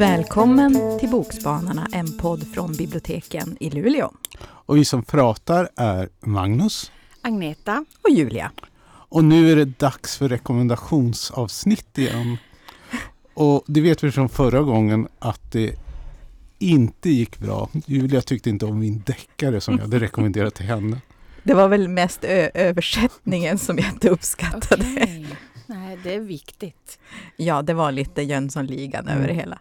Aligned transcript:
Välkommen 0.00 0.98
till 1.00 1.08
Bokspanarna, 1.08 1.88
en 1.92 2.18
podd 2.18 2.46
från 2.54 2.72
biblioteken 2.72 3.56
i 3.60 3.70
Luleå. 3.70 4.12
Och 4.42 4.76
vi 4.76 4.84
som 4.84 5.02
pratar 5.02 5.68
är 5.76 6.08
Magnus, 6.20 6.92
Agneta 7.22 7.84
och 8.02 8.10
Julia. 8.10 8.52
Och 8.86 9.24
nu 9.24 9.52
är 9.52 9.56
det 9.56 9.64
dags 9.64 10.18
för 10.18 10.28
rekommendationsavsnitt 10.28 11.98
igen. 11.98 12.36
Och 13.34 13.64
det 13.66 13.80
vet 13.80 14.04
vi 14.04 14.12
från 14.12 14.28
förra 14.28 14.62
gången 14.62 15.08
att 15.18 15.52
det 15.52 15.74
inte 16.58 17.10
gick 17.10 17.38
bra. 17.38 17.68
Julia 17.86 18.20
tyckte 18.20 18.50
inte 18.50 18.66
om 18.66 18.78
min 18.78 19.02
deckare 19.06 19.60
som 19.60 19.74
jag 19.74 19.82
hade 19.82 19.98
rekommenderat 20.00 20.54
till 20.54 20.66
henne. 20.66 21.00
Det 21.42 21.54
var 21.54 21.68
väl 21.68 21.88
mest 21.88 22.24
översättningen 22.24 23.58
som 23.58 23.78
jag 23.78 23.88
inte 23.88 24.10
uppskattade. 24.10 24.84
Okay. 24.92 25.26
Nej, 25.66 25.98
det 26.02 26.14
är 26.14 26.20
viktigt. 26.20 26.98
Ja, 27.36 27.62
det 27.62 27.74
var 27.74 27.92
lite 27.92 28.22
Jönssonligan 28.22 29.08
mm. 29.08 29.16
över 29.18 29.28
det 29.28 29.34
hela. 29.34 29.58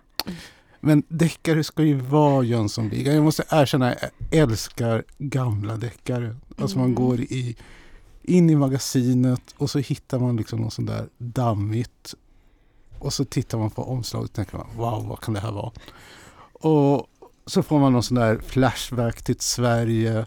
Men 0.79 1.03
deckare 1.07 1.63
ska 1.63 1.83
ju 1.83 1.95
vara 1.95 2.43
Jönssonligan. 2.43 3.15
Jag 3.15 3.23
måste 3.23 3.43
erkänna, 3.49 3.87
jag 3.89 4.09
älskar 4.41 5.03
gamla 5.17 5.77
deckare. 5.77 6.35
Alltså 6.57 6.77
man 6.77 6.85
mm. 6.85 6.95
går 6.95 7.19
i, 7.19 7.55
in 8.23 8.49
i 8.49 8.55
magasinet 8.55 9.41
och 9.57 9.69
så 9.69 9.79
hittar 9.79 10.19
man 10.19 10.37
liksom 10.37 10.61
något 10.61 10.73
sånt 10.73 10.87
där 10.87 11.07
dammigt. 11.17 12.15
Och 12.99 13.13
så 13.13 13.25
tittar 13.25 13.57
man 13.57 13.69
på 13.69 13.83
omslaget 13.83 14.29
och 14.29 14.35
tänker 14.35 14.57
man, 14.57 14.67
wow, 14.75 15.07
vad 15.07 15.19
kan 15.19 15.33
det 15.33 15.39
här 15.39 15.51
vara? 15.51 15.71
Och 16.53 17.07
så 17.45 17.63
får 17.63 17.79
man 17.79 17.93
någon 17.93 18.03
sån 18.03 18.15
där 18.15 18.39
flashback 18.45 19.21
till 19.21 19.39
Sverige 19.39 20.25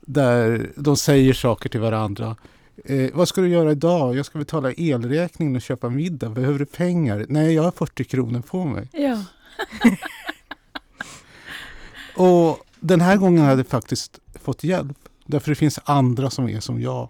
där 0.00 0.70
de 0.76 0.96
säger 0.96 1.32
saker 1.32 1.68
till 1.68 1.80
varandra. 1.80 2.36
Eh, 2.84 3.10
vad 3.14 3.28
ska 3.28 3.40
du 3.40 3.48
göra 3.48 3.72
idag? 3.72 4.16
Jag 4.16 4.26
ska 4.26 4.38
betala 4.38 4.72
elräkningen 4.72 5.56
och 5.56 5.62
köpa 5.62 5.88
middag. 5.88 6.28
Behöver 6.28 6.58
du 6.58 6.66
pengar? 6.66 7.26
Nej, 7.28 7.54
jag 7.54 7.62
har 7.62 7.70
40 7.70 8.04
kronor 8.04 8.40
på 8.40 8.64
mig. 8.64 8.88
Ja. 8.92 9.22
och 12.16 12.66
den 12.80 13.00
här 13.00 13.16
gången 13.16 13.44
hade 13.44 13.56
jag 13.56 13.66
faktiskt 13.66 14.20
fått 14.34 14.64
hjälp. 14.64 14.98
Därför 15.26 15.50
det 15.50 15.54
finns 15.54 15.78
andra 15.84 16.30
som 16.30 16.48
är 16.48 16.60
som 16.60 16.80
jag. 16.80 17.08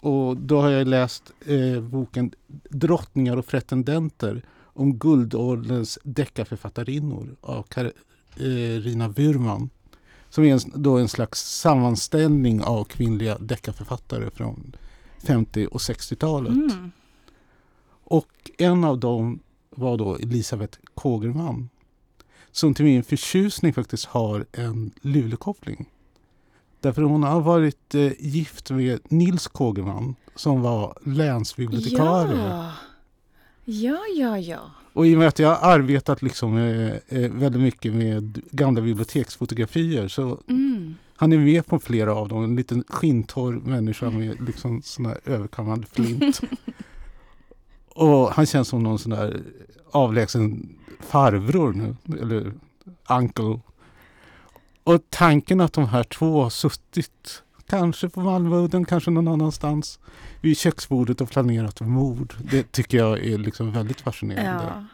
Och 0.00 0.36
då 0.36 0.60
har 0.60 0.70
jag 0.70 0.88
läst 0.88 1.32
eh, 1.46 1.80
boken 1.80 2.32
Drottningar 2.70 3.36
och 3.36 3.46
pretendenter 3.46 4.42
om 4.62 4.98
guldålderns 4.98 5.98
deckarförfattarinnor 6.02 7.36
av 7.40 7.62
Karina 7.62 9.08
Burman. 9.08 9.70
Som 10.30 10.44
är 10.44 10.52
en, 10.52 10.60
då 10.74 10.98
en 10.98 11.08
slags 11.08 11.60
sammanställning 11.60 12.62
av 12.62 12.84
kvinnliga 12.84 13.38
deckarförfattare 13.38 14.30
från 14.30 14.76
50 15.18 15.66
och 15.66 15.80
60-talet. 15.80 16.52
Mm. 16.52 16.92
Och 18.04 18.50
en 18.58 18.84
av 18.84 18.98
dem 18.98 19.38
var 19.70 19.96
då 19.96 20.16
Elisabeth 20.16 20.78
Kågerman. 20.94 21.68
Som 22.52 22.74
till 22.74 22.84
min 22.84 23.02
förtjusning 23.02 23.72
faktiskt 23.72 24.04
har 24.04 24.46
en 24.52 24.90
Luleåkoppling. 25.00 25.86
Därför 26.80 27.02
hon 27.02 27.22
har 27.22 27.40
varit 27.40 27.94
eh, 27.94 28.12
gift 28.18 28.70
med 28.70 29.00
Nils 29.08 29.46
Kågerman 29.46 30.14
som 30.34 30.62
var 30.62 30.98
länsbibliotekarie. 31.04 32.48
Ja. 32.48 32.72
ja, 33.64 33.98
ja, 34.16 34.38
ja. 34.38 34.60
Och 34.92 35.06
i 35.06 35.14
och 35.14 35.18
med 35.18 35.28
att 35.28 35.38
jag 35.38 35.54
har 35.54 35.72
arbetat 35.72 36.22
liksom, 36.22 36.56
eh, 36.56 36.92
eh, 37.08 37.30
väldigt 37.30 37.62
mycket 37.62 37.94
med 37.94 38.40
gamla 38.50 38.80
biblioteksfotografier 38.80 40.08
så 40.08 40.40
mm. 40.48 40.94
han 41.16 41.32
är 41.32 41.38
med 41.38 41.66
på 41.66 41.78
flera 41.78 42.14
av 42.14 42.28
dem. 42.28 42.44
En 42.44 42.56
liten 42.56 42.84
skintorr 42.88 43.52
människa 43.52 44.10
med 44.10 44.46
liksom 44.46 44.82
sån 44.82 45.06
här 45.06 45.18
överkammad 45.24 45.86
flint. 45.92 46.40
och 47.94 48.30
han 48.32 48.46
känns 48.46 48.68
som 48.68 48.82
någon 48.82 48.98
sån 48.98 49.10
där 49.10 49.42
avlägsen 49.90 50.78
farbror 51.00 51.72
nu, 51.72 51.96
eller 52.20 52.52
uncle. 53.08 53.60
Och 54.84 55.02
tanken 55.10 55.60
att 55.60 55.72
de 55.72 55.86
här 55.86 56.04
två 56.04 56.42
har 56.42 56.50
suttit, 56.50 57.42
kanske 57.66 58.08
på 58.08 58.20
Malmöudden, 58.20 58.84
kanske 58.84 59.10
någon 59.10 59.28
annanstans, 59.28 59.98
vid 60.40 60.58
köksbordet 60.58 61.20
och 61.20 61.30
planerat 61.30 61.80
mord. 61.80 62.34
Det 62.50 62.72
tycker 62.72 62.98
jag 62.98 63.18
är 63.18 63.38
liksom 63.38 63.72
väldigt 63.72 64.00
fascinerande. 64.00 64.64
Ja. 64.64 64.84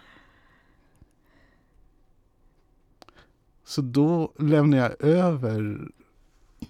Så 3.64 3.82
då 3.82 4.32
lämnar 4.38 4.78
jag 4.78 5.02
över 5.02 5.88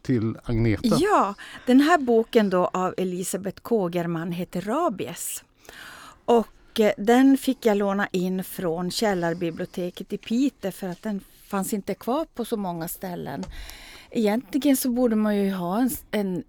till 0.03 0.37
Agneta. 0.45 0.97
Ja, 1.01 1.35
den 1.67 1.81
här 1.81 1.99
boken 1.99 2.51
då 2.51 2.67
av 2.67 2.95
Elisabeth 2.97 3.63
Kågerman 3.63 4.33
heter 4.33 4.61
Rabies. 4.61 5.45
Och 6.29 6.81
eh, 6.81 6.93
den 6.97 7.39
fick 7.39 7.67
jag 7.67 7.77
låna 7.77 8.09
in 8.13 8.45
från 8.45 8.91
Källarbiblioteket 8.91 10.13
i 10.13 10.19
Piteå 10.19 10.73
för 10.73 10.89
att 10.89 11.03
den 11.03 11.21
fanns 11.47 11.73
inte 11.73 11.95
kvar 11.95 12.27
på 12.35 12.45
så 12.45 12.57
många 12.57 12.89
ställen. 12.89 13.45
Egentligen 14.11 14.77
så 14.77 14.91
borde 14.91 15.17
man 15.17 15.37
ju 15.37 15.53
ha 15.53 15.81
en, 15.81 15.91
en 16.11 16.45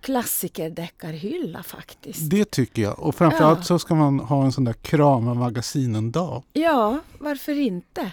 klassikerdeckarhylla 0.00 1.62
faktiskt. 1.62 2.30
Det 2.30 2.50
tycker 2.50 2.82
jag. 2.82 2.98
Och 2.98 3.14
framförallt 3.14 3.58
ja. 3.58 3.64
så 3.64 3.78
ska 3.78 3.94
man 3.94 4.20
ha 4.20 4.44
en 4.44 4.52
sån 4.52 4.64
där 4.64 4.72
krama 4.72 5.34
magasinen-dag. 5.34 6.42
Ja, 6.52 6.98
varför 7.18 7.58
inte? 7.58 8.12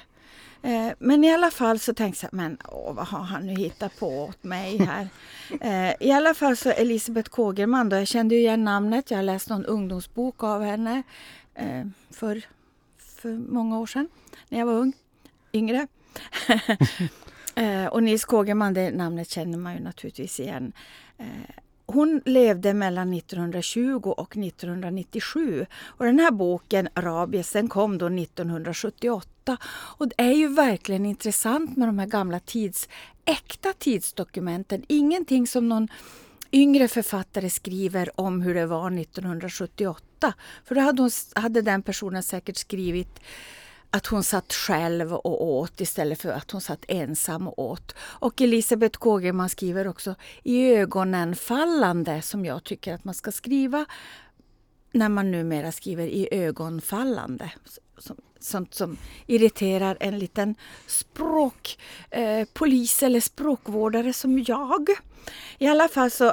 Eh, 0.65 0.93
men 0.99 1.23
i 1.23 1.33
alla 1.33 1.51
fall 1.51 1.79
så 1.79 1.93
tänkte 1.93 2.25
jag, 2.25 2.33
men 2.33 2.57
åh, 2.71 2.93
vad 2.93 3.07
har 3.07 3.19
han 3.19 3.47
nu 3.47 3.53
hittat 3.53 3.99
på 3.99 4.23
åt 4.23 4.43
mig 4.43 4.77
här? 4.77 5.07
Eh, 5.61 5.93
I 5.99 6.11
alla 6.11 6.33
fall 6.33 6.57
så 6.57 6.69
Elisabeth 6.69 7.29
Kågerman 7.29 7.89
då, 7.89 7.95
jag 7.95 8.07
kände 8.07 8.35
ju 8.35 8.41
igen 8.41 8.63
namnet. 8.63 9.11
Jag 9.11 9.17
har 9.17 9.23
läst 9.23 9.49
någon 9.49 9.65
ungdomsbok 9.65 10.43
av 10.43 10.63
henne 10.63 11.03
eh, 11.55 11.85
för, 12.11 12.41
för 12.97 13.29
många 13.33 13.79
år 13.79 13.85
sedan, 13.85 14.07
när 14.49 14.59
jag 14.59 14.65
var 14.65 14.73
ung, 14.73 14.93
yngre. 15.53 15.87
och 17.91 18.03
Nils 18.03 18.25
Kågerman, 18.25 18.73
det 18.73 18.91
namnet 18.91 19.29
känner 19.29 19.57
man 19.57 19.73
ju 19.73 19.79
naturligtvis 19.79 20.39
igen. 20.39 20.73
Hon 21.85 22.21
levde 22.25 22.73
mellan 22.73 23.13
1920 23.13 24.13
och 24.17 24.37
1997 24.37 25.65
och 25.75 26.05
den 26.05 26.19
här 26.19 26.31
boken, 26.31 26.89
Rabies, 26.95 27.51
den 27.51 27.67
kom 27.67 27.97
då 27.97 28.05
1978. 28.05 29.34
Och 29.69 30.07
det 30.07 30.15
är 30.17 30.31
ju 30.31 30.47
verkligen 30.47 31.05
intressant 31.05 31.77
med 31.77 31.87
de 31.87 31.99
här 31.99 32.07
gamla 32.07 32.39
tids, 32.39 32.89
äkta 33.25 33.73
tidsdokumenten. 33.73 34.83
Ingenting 34.87 35.47
som 35.47 35.69
någon 35.69 35.87
yngre 36.51 36.87
författare 36.87 37.49
skriver 37.49 38.19
om 38.19 38.41
hur 38.41 38.55
det 38.55 38.65
var 38.65 38.99
1978. 38.99 40.33
För 40.65 40.75
då 40.75 40.81
hade, 40.81 41.01
hon, 41.01 41.11
hade 41.35 41.61
den 41.61 41.83
personen 41.83 42.23
säkert 42.23 42.57
skrivit 42.57 43.19
att 43.89 44.05
hon 44.07 44.23
satt 44.23 44.53
själv 44.53 45.13
och 45.13 45.43
åt 45.43 45.81
istället 45.81 46.21
för 46.21 46.29
att 46.29 46.51
hon 46.51 46.61
satt 46.61 46.85
ensam 46.87 47.47
och 47.47 47.59
åt. 47.59 47.95
Och 47.99 48.41
Elisabeth 48.41 48.99
Kågeman 48.99 49.49
skriver 49.49 49.87
också 49.87 50.15
i 50.43 50.73
ögonen 50.73 51.35
fallande 51.35 52.21
som 52.21 52.45
jag 52.45 52.63
tycker 52.63 52.93
att 52.93 53.03
man 53.03 53.13
ska 53.13 53.31
skriva 53.31 53.85
när 54.91 55.09
man 55.09 55.31
numera 55.31 55.71
skriver 55.71 56.07
i 56.07 56.27
ögonfallande. 56.31 57.51
Sånt 58.39 58.73
som 58.73 58.97
irriterar 59.27 59.97
en 59.99 60.19
liten 60.19 60.55
språkpolis 60.87 63.03
eh, 63.03 63.07
eller 63.07 63.19
språkvårdare 63.19 64.13
som 64.13 64.43
jag. 64.47 64.89
I 65.57 65.67
alla 65.67 65.87
fall 65.87 66.11
så, 66.11 66.27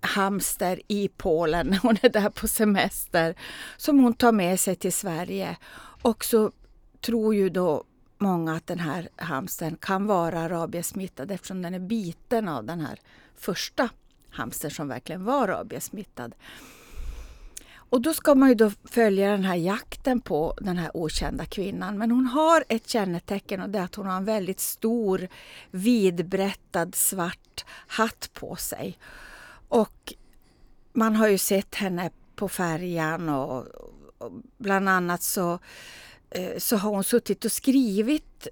hamster 0.02 0.81
i 0.88 1.10
Polen 1.18 1.68
när 1.68 1.78
hon 1.78 1.98
är 2.02 2.10
där 2.10 2.30
på 2.30 2.48
semester 2.48 3.36
som 3.78 4.00
hon 4.00 4.14
tar 4.14 4.31
med 4.31 4.60
sig 4.60 4.76
till 4.76 4.94
Sverige. 4.94 5.58
Och 6.02 6.26
så 6.26 6.52
tror 7.02 7.36
ju 7.36 7.50
då 7.50 7.84
många 8.18 8.56
att 8.56 8.68
den 8.68 8.80
här 8.80 9.10
hamstern 9.16 9.76
kan 9.76 10.06
vara 10.06 10.50
rabiessmittad. 10.50 11.31
eftersom 11.31 11.62
den 11.62 11.74
är 11.74 11.80
biten 11.80 12.48
av 12.48 12.66
den 12.66 12.81
här 12.81 13.00
första 13.36 13.90
hamster 14.31 14.70
som 14.70 14.88
verkligen 14.88 15.24
var 15.24 15.48
rabiesmittad. 15.48 16.36
Och 17.90 18.02
då 18.02 18.14
ska 18.14 18.36
man 18.36 18.50
ju 18.50 18.56
då 18.56 18.72
följa 18.86 19.31
den 19.31 19.44
här 19.44 19.56
jakten 19.56 20.22
på 20.22 20.54
den 20.62 20.78
här 20.78 20.98
okända 20.98 21.46
kvinnan. 21.46 21.98
Men 21.98 22.12
hon 22.12 22.26
har 22.26 22.64
ett 22.70 22.88
kännetecken 22.88 23.62
och 23.62 23.70
det 23.70 23.80
är 23.80 23.84
att 23.84 23.96
hon 23.96 24.06
har 24.06 24.18
en 24.18 24.26
väldigt 24.26 24.60
stor 24.60 25.28
vidbrättad 25.72 26.96
svart 26.96 27.66
hatt 27.88 28.30
på 28.34 28.56
sig. 28.56 28.98
Och 29.68 30.14
man 30.94 31.16
har 31.16 31.28
ju 31.28 31.38
sett 31.38 31.76
henne 31.76 32.10
på 32.36 32.50
färjan 32.50 33.30
och, 33.30 33.66
bland 34.58 34.90
annat 34.90 35.24
så, 35.24 35.60
eh, 36.30 36.58
så 36.58 36.78
har 36.78 36.90
hon 36.90 37.04
suttit 37.04 37.46
och 37.46 37.52
skrivit 37.52 38.48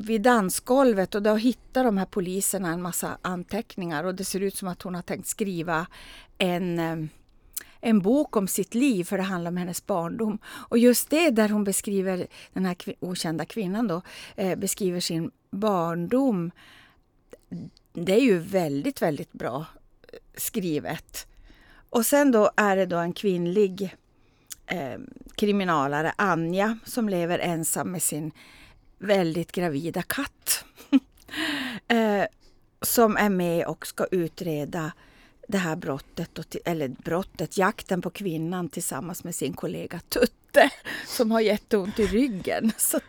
vid 0.00 0.22
dansgolvet 0.22 1.14
och 1.14 1.22
då 1.22 1.34
hittar 1.34 1.84
de 1.84 1.98
här 1.98 2.06
poliserna 2.06 2.72
en 2.72 2.82
massa 2.82 3.18
anteckningar 3.22 4.04
och 4.04 4.14
det 4.14 4.24
ser 4.24 4.40
ut 4.40 4.56
som 4.56 4.68
att 4.68 4.82
hon 4.82 4.94
har 4.94 5.02
tänkt 5.02 5.26
skriva 5.26 5.86
en, 6.38 6.78
eh, 6.78 6.96
en 7.80 8.00
bok 8.00 8.36
om 8.36 8.48
sitt 8.48 8.74
liv 8.74 9.04
för 9.04 9.16
det 9.16 9.22
handlar 9.22 9.50
om 9.50 9.56
hennes 9.56 9.86
barndom. 9.86 10.38
Och 10.46 10.78
just 10.78 11.10
det 11.10 11.30
där 11.30 11.48
hon 11.48 11.64
beskriver, 11.64 12.26
den 12.52 12.66
här 12.66 12.76
okända 13.00 13.44
kvinnan 13.44 13.88
då, 13.88 14.02
eh, 14.36 14.58
beskriver 14.58 15.00
sin 15.00 15.30
barndom. 15.50 16.50
Det 17.92 18.12
är 18.12 18.22
ju 18.22 18.38
väldigt, 18.38 19.02
väldigt 19.02 19.32
bra 19.32 19.66
eh, 20.12 20.18
skrivet. 20.36 21.26
Och 21.90 22.06
sen 22.06 22.32
då 22.32 22.50
är 22.56 22.76
det 22.76 22.86
då 22.86 22.96
en 22.96 23.12
kvinnlig 23.12 23.96
eh, 24.66 24.98
kriminalare, 25.34 26.12
Anja, 26.16 26.78
som 26.84 27.08
lever 27.08 27.38
ensam 27.38 27.92
med 27.92 28.02
sin 28.02 28.32
väldigt 28.98 29.52
gravida 29.52 30.02
katt. 30.02 30.64
eh, 31.88 32.24
som 32.82 33.16
är 33.16 33.28
med 33.28 33.66
och 33.66 33.86
ska 33.86 34.06
utreda 34.10 34.92
det 35.48 35.58
här 35.58 35.76
brottet, 35.76 36.38
och, 36.38 36.56
eller 36.64 36.88
brottet, 36.88 37.58
jakten 37.58 38.02
på 38.02 38.10
kvinnan 38.10 38.68
tillsammans 38.68 39.24
med 39.24 39.34
sin 39.34 39.52
kollega 39.52 40.00
Tutte 40.08 40.70
som 41.06 41.30
har 41.30 41.40
jätteont 41.40 41.98
i 41.98 42.06
ryggen. 42.06 42.72
Så 42.76 43.00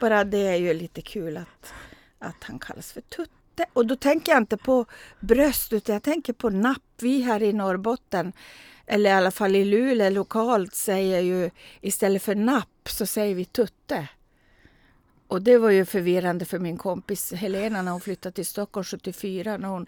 bara 0.00 0.24
det 0.24 0.46
är 0.46 0.56
ju 0.56 0.74
lite 0.74 1.02
kul 1.02 1.36
att, 1.36 1.72
att 2.18 2.44
han 2.44 2.58
kallas 2.58 2.92
för 2.92 3.00
Tutte. 3.00 3.66
Och 3.72 3.86
då 3.86 3.96
tänker 3.96 4.32
jag 4.32 4.40
inte 4.40 4.56
på 4.56 4.86
bröst 5.20 5.72
utan 5.72 5.92
jag 5.92 6.02
tänker 6.02 6.32
på 6.32 6.50
napp. 6.50 6.82
Vi 7.00 7.22
här 7.22 7.42
i 7.42 7.52
Norrbotten, 7.52 8.32
eller 8.86 9.10
i 9.10 9.12
alla 9.12 9.30
fall 9.30 9.56
i 9.56 9.64
Luleå 9.64 10.10
lokalt, 10.10 10.74
säger 10.74 11.20
ju 11.20 11.50
istället 11.80 12.22
för 12.22 12.34
napp 12.34 12.88
så 12.88 13.06
säger 13.06 13.34
vi 13.34 13.44
Tutte. 13.44 14.08
Och 15.28 15.42
det 15.42 15.58
var 15.58 15.70
ju 15.70 15.84
förvirrande 15.84 16.44
för 16.44 16.58
min 16.58 16.76
kompis 16.76 17.32
Helena 17.32 17.82
när 17.82 17.92
hon 17.92 18.00
flyttade 18.00 18.32
till 18.34 18.46
Stockholm 18.46 18.84
74. 18.84 19.56
När 19.56 19.68
hon 19.68 19.86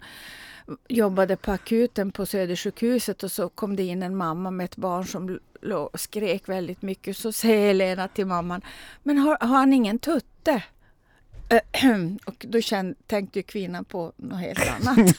jobbade 0.87 1.35
på 1.35 1.51
akuten 1.51 2.11
på 2.11 2.25
Södersjukhuset 2.25 3.23
och 3.23 3.31
så 3.31 3.49
kom 3.49 3.75
det 3.75 3.83
in 3.83 4.03
en 4.03 4.15
mamma 4.15 4.51
med 4.51 4.65
ett 4.65 4.75
barn 4.75 5.05
som 5.05 5.39
skrek 5.93 6.49
väldigt 6.49 6.81
mycket. 6.81 7.17
Så 7.17 7.31
säger 7.31 7.67
Helena 7.67 8.07
till 8.07 8.25
mamman, 8.25 8.61
men 9.03 9.17
har, 9.17 9.37
har 9.39 9.57
han 9.57 9.73
ingen 9.73 9.99
tutte? 9.99 10.63
och 12.25 12.45
då 12.49 12.61
kände, 12.61 12.95
tänkte 13.07 13.39
ju 13.39 13.43
kvinnan 13.43 13.85
på 13.85 14.13
något 14.17 14.39
helt 14.39 14.59
annat. 14.59 14.97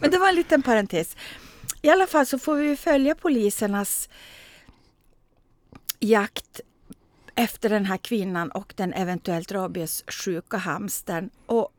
men 0.00 0.10
det 0.10 0.18
var 0.18 0.28
en 0.28 0.34
liten 0.34 0.62
parentes. 0.62 1.16
I 1.82 1.90
alla 1.90 2.06
fall 2.06 2.26
så 2.26 2.38
får 2.38 2.56
vi 2.56 2.76
följa 2.76 3.14
polisernas 3.14 4.08
jakt 6.00 6.60
efter 7.38 7.68
den 7.68 7.84
här 7.84 7.96
kvinnan 7.96 8.50
och 8.50 8.74
den 8.76 8.92
eventuellt 8.92 9.52
rabiessjuka 9.52 10.56
hamstern. 10.56 11.30
Och 11.46 11.72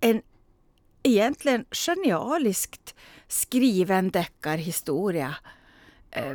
en 0.00 0.22
egentligen 1.02 1.64
genialiskt 1.70 2.94
skriven 3.28 4.10
deckarhistoria 4.10 5.34
eh, 6.10 6.32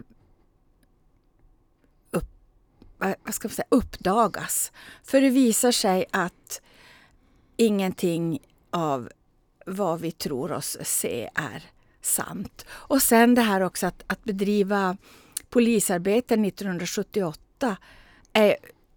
upp, 2.12 2.30
vad 2.98 3.34
ska 3.34 3.48
man 3.48 3.56
säga, 3.56 3.68
uppdagas. 3.70 4.72
För 5.04 5.22
det 5.22 5.30
visar 5.30 5.72
sig 5.72 6.06
att 6.12 6.62
ingenting 7.58 8.40
av 8.70 9.10
vad 9.66 10.02
vi 10.02 10.12
tror 10.12 10.52
oss 10.52 10.78
se 10.82 11.30
är 11.36 11.64
sant. 12.02 12.66
Och 12.70 13.02
sen 13.02 13.36
det 13.36 13.42
här 13.42 13.62
också 13.62 13.88
att, 13.88 14.04
att 14.08 14.24
bedriva 14.24 14.98
polisarbete 15.54 16.34
1978 16.34 17.78
är 18.34 18.56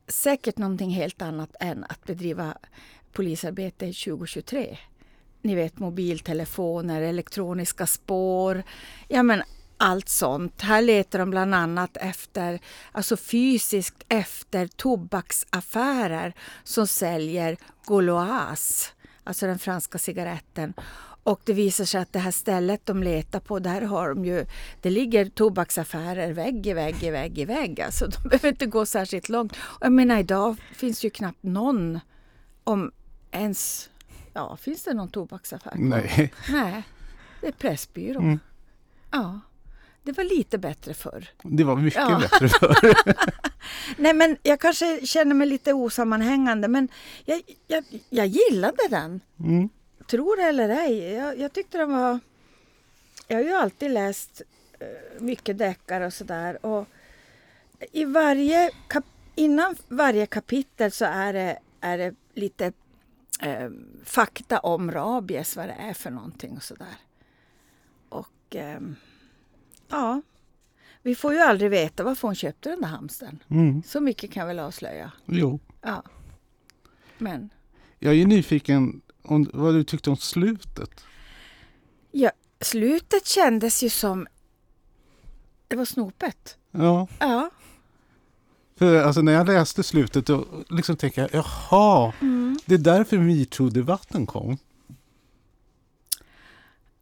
säkert 0.08 0.58
någonting 0.58 0.90
helt 0.90 1.22
annat 1.22 1.56
än 1.60 1.84
att 1.84 2.04
bedriva 2.04 2.54
polisarbete 3.12 3.86
2023. 3.86 4.78
Ni 5.42 5.54
vet 5.54 5.78
mobiltelefoner, 5.78 7.02
elektroniska 7.02 7.86
spår, 7.86 8.62
ja 9.08 9.22
men 9.22 9.42
allt 9.76 10.08
sånt. 10.08 10.62
Här 10.62 10.82
letar 10.82 11.18
de 11.18 11.30
bland 11.30 11.54
annat 11.54 11.96
efter, 11.96 12.60
alltså 12.92 13.16
fysiskt 13.16 14.04
efter 14.08 14.66
tobaksaffärer 14.66 16.34
som 16.64 16.86
säljer 16.86 17.56
Goloas, 17.84 18.92
alltså 19.24 19.46
den 19.46 19.58
franska 19.58 19.98
cigaretten. 19.98 20.74
Och 21.26 21.40
det 21.44 21.52
visar 21.52 21.84
sig 21.84 22.00
att 22.00 22.12
det 22.12 22.18
här 22.18 22.30
stället 22.30 22.86
de 22.86 23.02
letar 23.02 23.40
på, 23.40 23.58
där 23.58 23.82
har 23.82 24.08
de 24.08 24.24
ju, 24.24 24.46
det 24.80 24.90
ligger 24.90 25.24
tobaksaffärer 25.24 26.32
vägg 26.32 26.66
i 26.66 26.72
vägg 26.72 27.02
i 27.02 27.10
vägg 27.10 27.38
i 27.38 27.44
vägg. 27.44 27.80
Alltså 27.80 28.06
de 28.06 28.22
behöver 28.28 28.48
inte 28.48 28.66
gå 28.66 28.86
särskilt 28.86 29.28
långt. 29.28 29.52
Och 29.52 29.78
jag 29.80 29.92
menar 29.92 30.18
idag 30.18 30.56
finns 30.72 31.04
ju 31.04 31.10
knappt 31.10 31.42
någon, 31.42 32.00
om 32.64 32.92
ens, 33.30 33.90
ja 34.32 34.56
finns 34.56 34.84
det 34.84 34.94
någon 34.94 35.08
tobaksaffär 35.08 35.72
Nej. 35.76 36.32
Nej, 36.48 36.82
det 37.40 37.46
är 37.46 37.52
Pressbyrån. 37.52 38.24
Mm. 38.24 38.38
Ja. 39.10 39.40
Det 40.02 40.12
var 40.12 40.24
lite 40.24 40.58
bättre 40.58 40.94
förr. 40.94 41.28
Det 41.42 41.64
var 41.64 41.76
mycket 41.76 42.00
ja. 42.00 42.18
bättre 42.18 42.48
förr. 42.60 42.94
Nej 43.96 44.14
men 44.14 44.36
jag 44.42 44.60
kanske 44.60 45.06
känner 45.06 45.34
mig 45.34 45.46
lite 45.46 45.72
osammanhängande 45.72 46.68
men 46.68 46.88
jag, 47.24 47.42
jag, 47.66 47.84
jag 48.10 48.26
gillade 48.26 48.82
den. 48.90 49.20
Mm 49.38 49.68
tro 50.06 50.34
det 50.34 50.42
eller 50.42 50.68
ej, 50.68 51.12
jag, 51.12 51.38
jag 51.38 51.52
tyckte 51.52 51.78
den 51.78 51.92
var... 51.92 52.18
Jag 53.28 53.36
har 53.36 53.44
ju 53.44 53.52
alltid 53.52 53.90
läst 53.90 54.42
uh, 54.82 55.22
mycket 55.22 55.58
deckare 55.58 56.06
och 56.06 56.12
sådär. 56.12 56.58
i 57.92 58.04
varje 58.04 58.70
kap, 58.88 59.04
innan 59.34 59.76
varje 59.88 60.26
kapitel 60.26 60.90
så 60.92 61.04
är 61.04 61.32
det, 61.32 61.58
är 61.80 61.98
det 61.98 62.14
lite 62.34 62.72
uh, 63.46 63.70
fakta 64.04 64.58
om 64.58 64.90
rabies, 64.90 65.56
vad 65.56 65.68
det 65.68 65.76
är 65.78 65.94
för 65.94 66.10
någonting 66.10 66.56
och 66.56 66.62
sådär. 66.62 66.96
Och 68.08 68.54
uh, 68.54 68.90
ja, 69.88 70.22
vi 71.02 71.14
får 71.14 71.34
ju 71.34 71.40
aldrig 71.40 71.70
veta 71.70 72.04
varför 72.04 72.28
hon 72.28 72.34
köpte 72.34 72.70
den 72.70 72.80
där 72.80 72.88
hamstern. 72.88 73.42
Mm. 73.48 73.82
Så 73.82 74.00
mycket 74.00 74.30
kan 74.30 74.40
jag 74.40 74.46
väl 74.46 74.58
avslöja. 74.58 75.12
Jo. 75.24 75.60
Ja. 75.82 76.02
Men. 77.18 77.50
Jag 77.98 78.14
är 78.14 78.26
nyfiken 78.26 79.02
om 79.26 79.50
vad 79.52 79.74
du 79.74 79.84
tyckte 79.84 80.10
om 80.10 80.16
slutet. 80.16 81.04
Ja, 82.12 82.30
slutet 82.60 83.26
kändes 83.26 83.82
ju 83.82 83.90
som... 83.90 84.26
Det 85.68 85.76
var 85.76 85.84
snopet. 85.84 86.56
Ja. 86.70 87.08
Ja. 87.18 87.50
För 88.76 89.02
alltså, 89.02 89.22
när 89.22 89.32
jag 89.32 89.46
läste 89.46 89.82
slutet 89.82 90.26
då 90.26 90.44
liksom 90.68 90.96
tänkte 90.96 91.20
jag, 91.20 91.30
jaha, 91.32 92.12
mm. 92.20 92.58
det 92.66 92.74
är 92.74 92.78
därför 92.78 93.18
metoo-debatten 93.18 94.26
kom. 94.26 94.58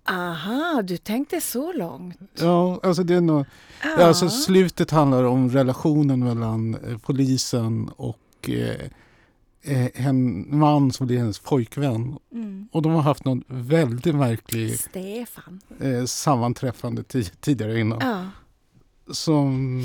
Aha, 0.04 0.82
du 0.82 0.96
tänkte 0.96 1.40
så 1.40 1.72
långt? 1.72 2.18
Ja, 2.34 2.80
alltså 2.82 3.02
det 3.02 3.14
är 3.14 3.20
nog... 3.20 3.46
Ja. 3.82 4.04
Alltså 4.04 4.28
slutet 4.28 4.90
handlar 4.90 5.24
om 5.24 5.50
relationen 5.50 6.24
mellan 6.24 6.74
eh, 6.74 6.98
polisen 6.98 7.90
och 7.96 8.18
eh, 8.42 8.54
eh, 8.54 8.90
en 9.64 10.47
man 10.59 10.92
som 10.92 11.06
blir 11.06 11.18
hennes 11.18 11.38
pojkvän. 11.38 12.18
Mm. 12.33 12.68
Och 12.73 12.83
de 12.83 12.92
har 12.92 13.02
haft 13.02 13.25
någon 13.25 13.44
väldigt 13.47 14.14
märklig 14.14 14.78
Stefan. 14.78 15.61
Eh, 15.80 16.04
sammanträffande 16.04 17.02
tidigare 17.40 17.80
innan. 17.80 17.99
Ja. 18.00 18.30
Som... 19.14 19.80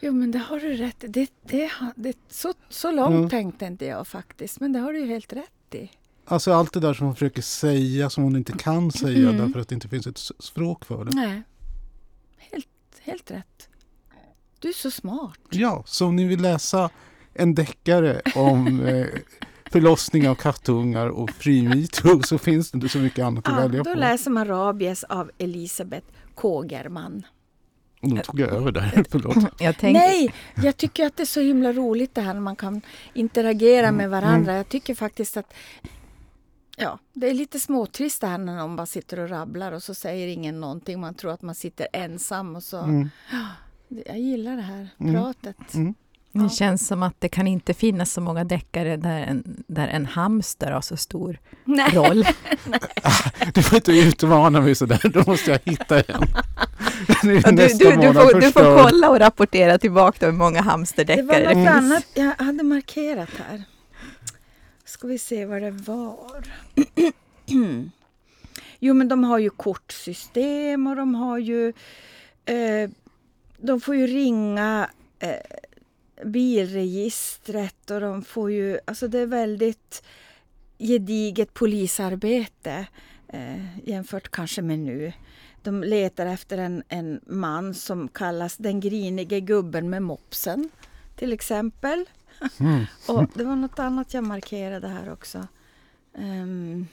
Jo 0.00 0.12
men 0.12 0.30
det 0.30 0.38
har 0.38 0.60
du 0.60 0.76
rätt 0.76 1.04
det, 1.08 1.30
det, 1.48 1.70
det, 1.96 2.16
så, 2.28 2.54
så 2.68 2.90
långt 2.92 3.14
mm. 3.14 3.30
tänkte 3.30 3.64
inte 3.64 3.84
jag 3.84 4.06
faktiskt. 4.06 4.60
Men 4.60 4.72
det 4.72 4.78
har 4.78 4.92
du 4.92 4.98
ju 4.98 5.06
helt 5.06 5.32
rätt 5.32 5.74
i. 5.74 5.90
Alltså 6.26 6.52
allt 6.52 6.72
det 6.72 6.80
där 6.80 6.94
som 6.94 7.06
hon 7.06 7.14
försöker 7.14 7.42
säga 7.42 8.10
som 8.10 8.24
hon 8.24 8.36
inte 8.36 8.52
kan 8.52 8.92
säga 8.92 9.28
mm. 9.28 9.36
därför 9.36 9.60
att 9.60 9.68
det 9.68 9.74
inte 9.74 9.88
finns 9.88 10.06
ett 10.06 10.18
språk 10.38 10.84
för 10.84 11.04
det. 11.04 11.10
Nej. 11.14 11.42
Helt, 12.36 12.66
helt 13.00 13.30
rätt. 13.30 13.68
Du 14.58 14.68
är 14.68 14.72
så 14.72 14.90
smart. 14.90 15.38
Ja, 15.50 15.82
så 15.86 16.06
om 16.06 16.16
ni 16.16 16.24
vill 16.24 16.42
läsa 16.42 16.90
en 17.34 17.54
deckare 17.54 18.20
om 18.34 18.80
eh, 18.86 19.06
förlossning 19.70 20.28
av 20.28 20.34
kattungar 20.34 21.08
och 21.08 21.30
fri 21.30 21.62
metoo 21.62 22.22
så 22.22 22.38
finns 22.38 22.70
det 22.70 22.76
inte 22.76 22.88
så 22.88 22.98
mycket 22.98 23.24
annat 23.24 23.48
att 23.48 23.58
välja 23.58 23.78
då 23.78 23.84
på. 23.84 23.90
Då 23.90 23.96
läser 24.00 24.30
man 24.30 24.46
Rabies 24.46 25.04
av 25.04 25.30
Elisabeth 25.38 26.06
Kågerman. 26.34 27.26
Då 28.00 28.16
tog 28.16 28.40
jag 28.40 28.52
över 28.52 28.72
där, 28.72 29.04
förlåt. 29.10 29.36
Jag 29.36 29.78
tänkte... 29.78 29.88
Nej, 29.88 30.34
jag 30.54 30.76
tycker 30.76 31.06
att 31.06 31.16
det 31.16 31.22
är 31.22 31.26
så 31.26 31.40
himla 31.40 31.72
roligt 31.72 32.14
det 32.14 32.20
här 32.20 32.34
när 32.34 32.40
man 32.40 32.56
kan 32.56 32.80
interagera 33.14 33.92
med 33.92 34.10
varandra. 34.10 34.52
Mm. 34.52 34.56
Jag 34.56 34.68
tycker 34.68 34.94
faktiskt 34.94 35.36
att 35.36 35.54
Ja, 36.76 36.98
det 37.12 37.30
är 37.30 37.34
lite 37.34 37.60
småtrist 37.60 38.20
det 38.20 38.26
här 38.26 38.38
när 38.38 38.56
någon 38.56 38.76
bara 38.76 38.86
sitter 38.86 39.20
och 39.20 39.28
rabblar 39.28 39.72
och 39.72 39.82
så 39.82 39.94
säger 39.94 40.28
ingen 40.28 40.60
någonting. 40.60 41.00
Man 41.00 41.14
tror 41.14 41.32
att 41.32 41.42
man 41.42 41.54
sitter 41.54 41.86
ensam 41.92 42.56
och 42.56 42.62
så. 42.62 42.78
Mm. 42.78 43.10
Jag 44.06 44.18
gillar 44.18 44.56
det 44.56 44.62
här 44.62 44.88
mm. 44.98 45.14
pratet. 45.14 45.74
Mm. 45.74 45.94
Det 46.42 46.48
känns 46.48 46.86
som 46.86 47.02
att 47.02 47.14
det 47.18 47.28
kan 47.28 47.46
inte 47.46 47.74
finnas 47.74 48.12
så 48.12 48.20
många 48.20 48.44
deckare 48.44 48.96
där 48.96 49.20
en, 49.20 49.64
där 49.66 49.88
en 49.88 50.06
hamster 50.06 50.70
har 50.70 50.80
så 50.80 50.96
stor 50.96 51.38
Nej. 51.64 51.90
roll. 51.92 52.26
du 53.54 53.62
får 53.62 53.76
inte 53.76 53.92
utmana 53.92 54.60
mig 54.60 54.74
sådär, 54.74 55.00
då 55.08 55.22
måste 55.26 55.50
jag 55.50 55.60
hitta 55.64 56.00
en. 56.00 56.26
Du, 57.22 57.40
du, 57.40 57.52
du, 57.52 58.14
får, 58.14 58.40
du 58.40 58.52
får 58.52 58.82
kolla 58.82 59.10
och 59.10 59.18
rapportera 59.18 59.78
tillbaka 59.78 60.26
hur 60.26 60.32
många 60.32 60.50
Det 60.50 60.64
var 60.64 60.70
hamsterdeckare 60.70 61.38
det, 61.38 61.44
något 61.44 61.54
finns. 61.54 61.68
annat 61.68 62.06
jag 62.14 62.44
hade 62.44 62.62
markerat 62.62 63.30
här. 63.48 63.64
Ska 64.84 65.06
vi 65.06 65.18
se 65.18 65.46
vad 65.46 65.62
det 65.62 65.70
var. 65.70 66.44
Jo, 68.78 68.94
men 68.94 69.08
de 69.08 69.24
har 69.24 69.38
ju 69.38 69.50
kortsystem 69.50 70.86
och 70.86 70.96
de 70.96 71.14
har 71.14 71.38
ju... 71.38 71.68
Eh, 72.44 72.90
de 73.58 73.80
får 73.80 73.96
ju 73.96 74.06
ringa 74.06 74.90
eh, 75.18 75.28
bilregistret 76.24 77.90
och 77.90 78.00
de 78.00 78.22
får 78.22 78.50
ju... 78.50 78.78
Alltså 78.84 79.08
det 79.08 79.18
är 79.18 79.26
väldigt 79.26 80.02
gediget 80.78 81.54
polisarbete 81.54 82.86
eh, 83.28 83.88
jämfört 83.88 84.30
kanske 84.30 84.62
med 84.62 84.78
nu. 84.78 85.12
De 85.62 85.82
letar 85.82 86.26
efter 86.26 86.58
en, 86.58 86.82
en 86.88 87.20
man 87.26 87.74
som 87.74 88.08
kallas 88.08 88.56
den 88.56 88.80
grinige 88.80 89.40
gubben 89.40 89.90
med 89.90 90.02
mopsen 90.02 90.70
till 91.16 91.32
exempel. 91.32 92.04
Mm. 92.60 92.84
Och 93.08 93.30
det 93.34 93.44
var 93.44 93.56
något 93.56 93.78
annat 93.78 94.14
jag 94.14 94.24
markerade 94.24 94.88
här 94.88 95.12
också. 95.12 95.46
Ehm, 96.14 96.86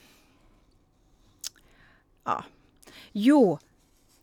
ja. 2.24 2.44
Jo, 3.12 3.60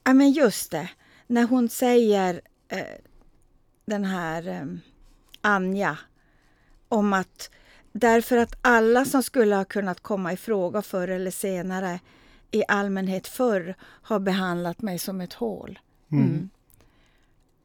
ja, 0.05 0.15
men 0.15 0.33
just 0.33 0.71
det. 0.71 0.91
När 1.27 1.45
hon 1.45 1.69
säger 1.69 2.41
eh, 2.69 2.85
den 3.85 4.05
här 4.05 4.49
eh, 4.49 4.67
Anja 5.41 5.99
om 6.89 7.13
att 7.13 7.51
därför 7.93 8.37
att 8.37 8.59
alla 8.61 9.05
som 9.05 9.23
skulle 9.23 9.57
ha 9.57 9.65
kunnat 9.65 10.01
komma 10.01 10.33
i 10.33 10.37
fråga 10.37 10.83
förr 10.83 11.09
eller 11.09 11.31
senare 11.31 12.01
i 12.51 12.63
allmänhet 12.69 13.27
förr 13.27 13.75
har 13.81 14.19
behandlat 14.19 14.83
mig 14.83 14.99
som 14.99 15.21
ett 15.21 15.33
hål. 15.33 15.79
Mm. 16.13 16.51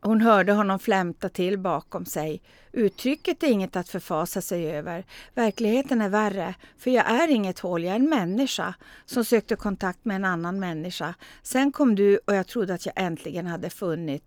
Hon 0.02 0.22
hörde 0.22 0.54
honom 0.54 0.80
flämta 0.80 1.30
till 1.30 1.60
bakom 1.60 2.06
sig. 2.06 2.42
Uttrycket 2.72 3.44
är 3.44 3.48
inget 3.48 3.76
att 3.76 3.90
förfasa 3.90 4.42
sig 4.42 4.72
över. 4.72 5.06
Verkligheten 5.34 6.02
är 6.02 6.10
värre, 6.10 6.56
för 6.78 6.92
jag 6.92 7.12
är 7.12 7.28
inget 7.28 7.60
hål, 7.60 7.84
jag 7.84 7.92
är 7.92 8.00
en 8.00 8.10
människa 8.10 8.74
som 9.06 9.26
sökte 9.26 9.56
kontakt 9.56 10.06
med 10.06 10.16
en 10.16 10.26
annan 10.26 10.60
människa. 10.60 11.14
Sen 11.42 11.72
kom 11.72 11.96
du 11.96 12.18
och 12.18 12.36
jag 12.36 12.48
trodde 12.48 12.74
att 12.74 12.86
jag 12.86 12.94
äntligen 12.96 13.48
hade 13.48 13.70
funnit 13.70 14.24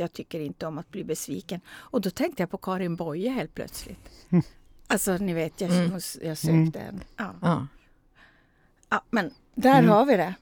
jag 0.00 0.12
tycker 0.12 0.40
inte 0.40 0.66
om 0.66 0.78
att 0.78 0.90
bli 0.90 1.04
besviken. 1.04 1.60
Och 1.70 2.00
då 2.00 2.10
tänkte 2.10 2.42
jag 2.42 2.50
på 2.50 2.58
Karin 2.58 2.96
Boye 2.96 3.30
helt 3.30 3.54
plötsligt. 3.54 3.98
Alltså 4.86 5.16
ni 5.16 5.32
vet, 5.34 5.60
jag, 5.60 5.70
Mm. 5.70 5.90
jag 6.22 6.38
sökte 6.38 6.80
en. 6.80 7.00
Ja. 7.16 7.34
Ja. 7.42 7.66
Ja, 8.88 9.02
men 9.10 9.30
där 9.54 9.78
Mm. 9.78 9.90
har 9.90 10.06
vi 10.06 10.16
det. 10.16 10.34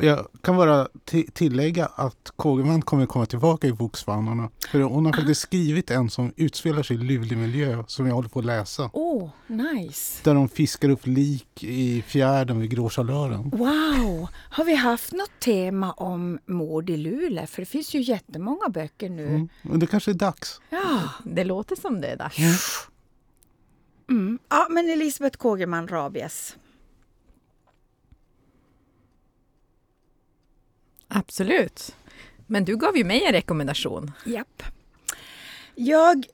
Jag 0.00 0.26
kan 0.40 0.56
bara 0.56 0.88
ti- 1.06 1.30
tillägga 1.32 1.86
att 1.86 2.30
Kågeman 2.36 2.82
kommer 2.82 3.06
komma 3.06 3.26
tillbaka 3.26 3.66
i 3.66 3.72
Boksvannarna. 3.72 4.50
För 4.70 4.80
hon 4.80 5.06
har 5.06 5.12
faktiskt 5.12 5.40
skrivit 5.40 5.90
en 5.90 6.10
som 6.10 6.32
utspelar 6.36 6.82
sig 6.82 6.96
i 6.96 6.98
Luleå 6.98 7.38
miljö 7.38 7.84
som 7.86 8.06
jag 8.06 8.14
håller 8.14 8.28
på 8.28 8.38
att 8.38 8.44
läsa. 8.44 8.90
Åh, 8.92 9.30
nice! 9.46 10.20
Där 10.24 10.34
de 10.34 10.48
fiskar 10.48 10.88
upp 10.88 11.06
lik 11.06 11.64
i 11.64 12.02
fjärden 12.02 12.60
vid 12.60 12.70
Gråchalören. 12.70 13.50
Wow! 13.50 14.28
Har 14.50 14.64
vi 14.64 14.74
haft 14.74 15.12
något 15.12 15.40
tema 15.40 15.92
om 15.92 16.38
mord 16.46 16.90
i 16.90 16.96
Luleå? 16.96 17.46
För 17.46 17.62
det 17.62 17.66
finns 17.66 17.94
ju 17.94 18.00
jättemånga 18.00 18.68
böcker 18.68 19.08
nu. 19.10 19.26
Mm. 19.28 19.48
Men 19.62 19.80
det 19.80 19.86
kanske 19.86 20.10
är 20.10 20.14
dags. 20.14 20.60
Ja. 20.70 21.00
Det 21.24 21.44
låter 21.44 21.76
som 21.76 22.00
det 22.00 22.08
är 22.08 22.16
dags. 22.16 22.38
Mm. 24.10 24.38
ja, 24.48 24.66
men 24.70 24.90
Elisabeth 24.90 25.38
Kågerman, 25.38 25.88
Rabies. 25.88 26.56
Absolut. 31.14 31.96
Men 32.46 32.64
du 32.64 32.76
gav 32.76 32.96
ju 32.96 33.04
mig 33.04 33.24
en 33.24 33.32
rekommendation. 33.32 34.12
Japp. 34.26 34.62
Jag 35.74 36.26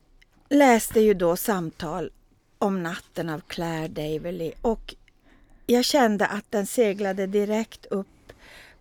läste 0.48 1.00
ju 1.00 1.14
då 1.14 1.36
Samtal 1.36 2.10
om 2.58 2.82
natten 2.82 3.28
av 3.28 3.40
Claire 3.40 3.88
Daverly 3.88 4.52
och 4.62 4.94
jag 5.66 5.84
kände 5.84 6.26
att 6.26 6.44
den 6.50 6.66
seglade 6.66 7.26
direkt 7.26 7.86
upp 7.86 8.32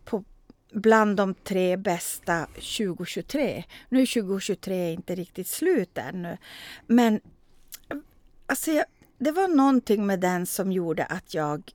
på 0.06 0.24
bland 0.72 1.18
de 1.18 1.34
tre 1.34 1.78
bästa 1.78 2.46
2023. 2.46 3.64
Nu 3.90 4.02
är 4.02 4.22
2023 4.22 4.92
inte 4.92 5.16
riktigt 5.16 5.48
slut 5.48 5.98
ännu. 5.98 6.38
Men 6.88 7.20
alltså 8.46 8.72
jag, 8.72 8.86
det 9.18 9.32
var 9.32 9.48
någonting 9.48 10.06
med 10.06 10.20
den 10.20 10.46
som 10.46 10.72
gjorde 10.72 11.06
att 11.06 11.34
jag, 11.34 11.72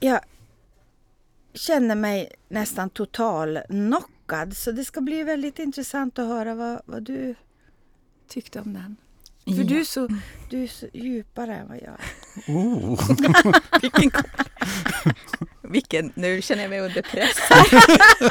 jag 0.00 0.20
kände 1.56 1.94
mig 1.94 2.32
nästan 2.48 2.90
total 2.90 3.58
knockad. 3.68 4.56
Så 4.56 4.72
det 4.72 4.84
ska 4.84 5.00
bli 5.00 5.22
väldigt 5.22 5.58
intressant 5.58 6.18
att 6.18 6.26
höra 6.26 6.54
vad, 6.54 6.80
vad 6.84 7.02
du 7.02 7.34
tyckte 8.28 8.60
om 8.60 8.72
den. 8.72 8.96
För 9.56 9.64
du, 9.64 9.80
är 9.80 9.84
så, 9.84 10.08
du 10.50 10.62
är 10.62 10.66
så 10.66 10.86
djupare 10.92 11.56
än 11.56 11.68
vad 11.68 11.76
jag 11.76 11.84
är. 11.84 12.54
Oh. 12.54 13.10
Vilken, 13.82 14.10
vilken, 15.62 16.12
nu 16.14 16.42
känner 16.42 16.62
jag 16.62 16.70
mig 16.70 16.80
under 16.80 17.02
press. 17.02 17.36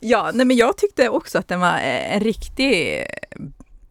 ja, 0.00 0.30
nej 0.34 0.46
men 0.46 0.56
jag 0.56 0.76
tyckte 0.76 1.08
också 1.08 1.38
att 1.38 1.48
den 1.48 1.60
var 1.60 1.74
eh, 1.74 2.14
en 2.14 2.20
riktig, 2.20 3.06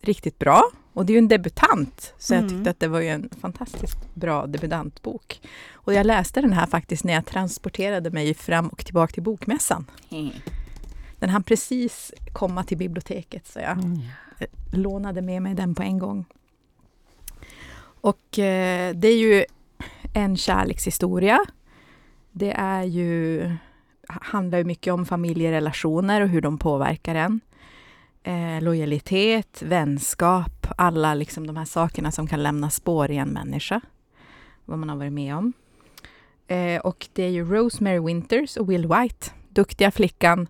riktigt 0.01 0.39
bra. 0.39 0.71
Och 0.95 1.05
det 1.05 1.11
är 1.11 1.15
ju 1.15 1.17
en 1.19 1.27
debutant, 1.27 2.13
så 2.17 2.33
jag 2.33 2.39
Mm. 2.43 2.49
tyckte 2.49 2.69
att 2.69 2.79
det 2.79 2.87
var 2.87 2.99
ju 2.99 3.07
en 3.07 3.29
fantastiskt 3.41 4.13
bra 4.13 4.47
debutantbok. 4.47 5.41
Och 5.73 5.93
jag 5.93 6.05
läste 6.05 6.41
den 6.41 6.53
här 6.53 6.65
faktiskt 6.67 7.03
när 7.03 7.13
jag 7.13 7.25
transporterade 7.25 8.11
mig 8.11 8.33
fram 8.33 8.67
och 8.67 8.85
tillbaka 8.85 9.13
till 9.13 9.23
bokmässan. 9.23 9.85
Den 11.19 11.29
hann 11.29 11.43
precis 11.43 12.13
komma 12.33 12.63
till 12.63 12.77
biblioteket, 12.77 13.47
så 13.47 13.59
jag 13.59 13.71
Mm. 13.77 13.99
lånade 14.73 15.21
med 15.21 15.41
mig 15.41 15.53
den 15.55 15.75
på 15.75 15.83
en 15.83 15.99
gång. 15.99 16.25
Och 18.01 18.39
eh, 18.39 18.95
det 18.95 19.07
är 19.07 19.17
ju 19.17 19.45
en 20.13 20.37
kärlekshistoria. 20.37 21.39
Det 22.31 22.51
är 22.51 22.83
ju, 22.83 23.51
handlar 24.07 24.57
ju 24.57 24.63
mycket 24.63 24.93
om 24.93 25.05
familjerelationer 25.05 26.21
och 26.21 26.29
hur 26.29 26.41
de 26.41 26.57
påverkar 26.57 27.15
en. 27.15 27.39
Eh, 28.27 28.61
lojalitet, 28.61 29.61
vänskap, 29.61 30.67
alla 30.77 31.13
liksom 31.13 31.47
de 31.47 31.57
här 31.57 31.65
sakerna 31.65 32.11
som 32.11 32.27
kan 32.27 32.43
lämna 32.43 32.69
spår 32.69 33.11
i 33.11 33.17
en 33.17 33.29
människa. 33.29 33.81
Vad 34.65 34.79
man 34.79 34.89
har 34.89 34.95
varit 34.95 35.13
med 35.13 35.35
om. 35.35 35.53
Eh, 36.47 36.81
och 36.81 37.07
det 37.13 37.23
är 37.23 37.29
ju 37.29 37.45
Rosemary 37.45 37.99
Winters 37.99 38.57
och 38.57 38.71
Will 38.71 38.87
White, 38.87 39.31
duktiga 39.49 39.91
flickan 39.91 40.47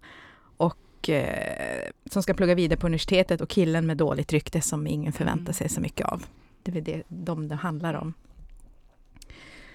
och 0.57 1.09
eh, 1.09 1.89
som 2.05 2.23
ska 2.23 2.33
plugga 2.33 2.55
vidare 2.55 2.79
på 2.79 2.87
universitetet 2.87 3.41
och 3.41 3.49
killen 3.49 3.85
med 3.85 3.97
dåligt 3.97 4.33
rykte 4.33 4.61
som 4.61 4.87
ingen 4.87 5.13
förväntar 5.13 5.53
sig 5.53 5.69
så 5.69 5.81
mycket 5.81 6.07
av. 6.07 6.25
Det 6.63 6.77
är 6.77 6.81
det, 6.81 7.03
de 7.07 7.47
det 7.47 7.55
handlar 7.55 7.93
om. 7.93 8.13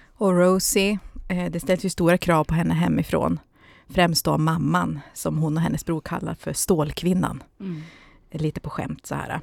Och 0.05 0.37
Rosie, 0.37 0.99
eh, 1.29 1.51
det 1.51 1.59
ställs 1.59 1.85
ju 1.85 1.89
stora 1.89 2.17
krav 2.17 2.43
på 2.43 2.53
henne 2.53 2.73
hemifrån. 2.73 3.39
Främst 3.93 4.25
då 4.25 4.37
mamman, 4.37 4.99
som 5.13 5.37
hon 5.37 5.57
och 5.57 5.63
hennes 5.63 5.85
bror 5.85 6.01
kallar 6.01 6.33
för 6.35 6.53
stålkvinnan. 6.53 7.43
Mm. 7.59 7.81
Lite 8.31 8.59
på 8.59 8.69
skämt 8.69 9.05
så 9.05 9.15
här. 9.15 9.41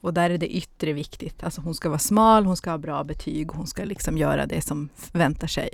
Och 0.00 0.14
där 0.14 0.30
är 0.30 0.38
det 0.38 0.56
yttre 0.56 0.92
viktigt. 0.92 1.42
Alltså 1.44 1.60
hon 1.60 1.74
ska 1.74 1.88
vara 1.88 1.98
smal, 1.98 2.44
hon 2.44 2.56
ska 2.56 2.70
ha 2.70 2.78
bra 2.78 3.04
betyg, 3.04 3.50
hon 3.52 3.66
ska 3.66 3.84
liksom 3.84 4.18
göra 4.18 4.46
det 4.46 4.60
som 4.60 4.88
förväntar 4.96 5.46
sig. 5.46 5.68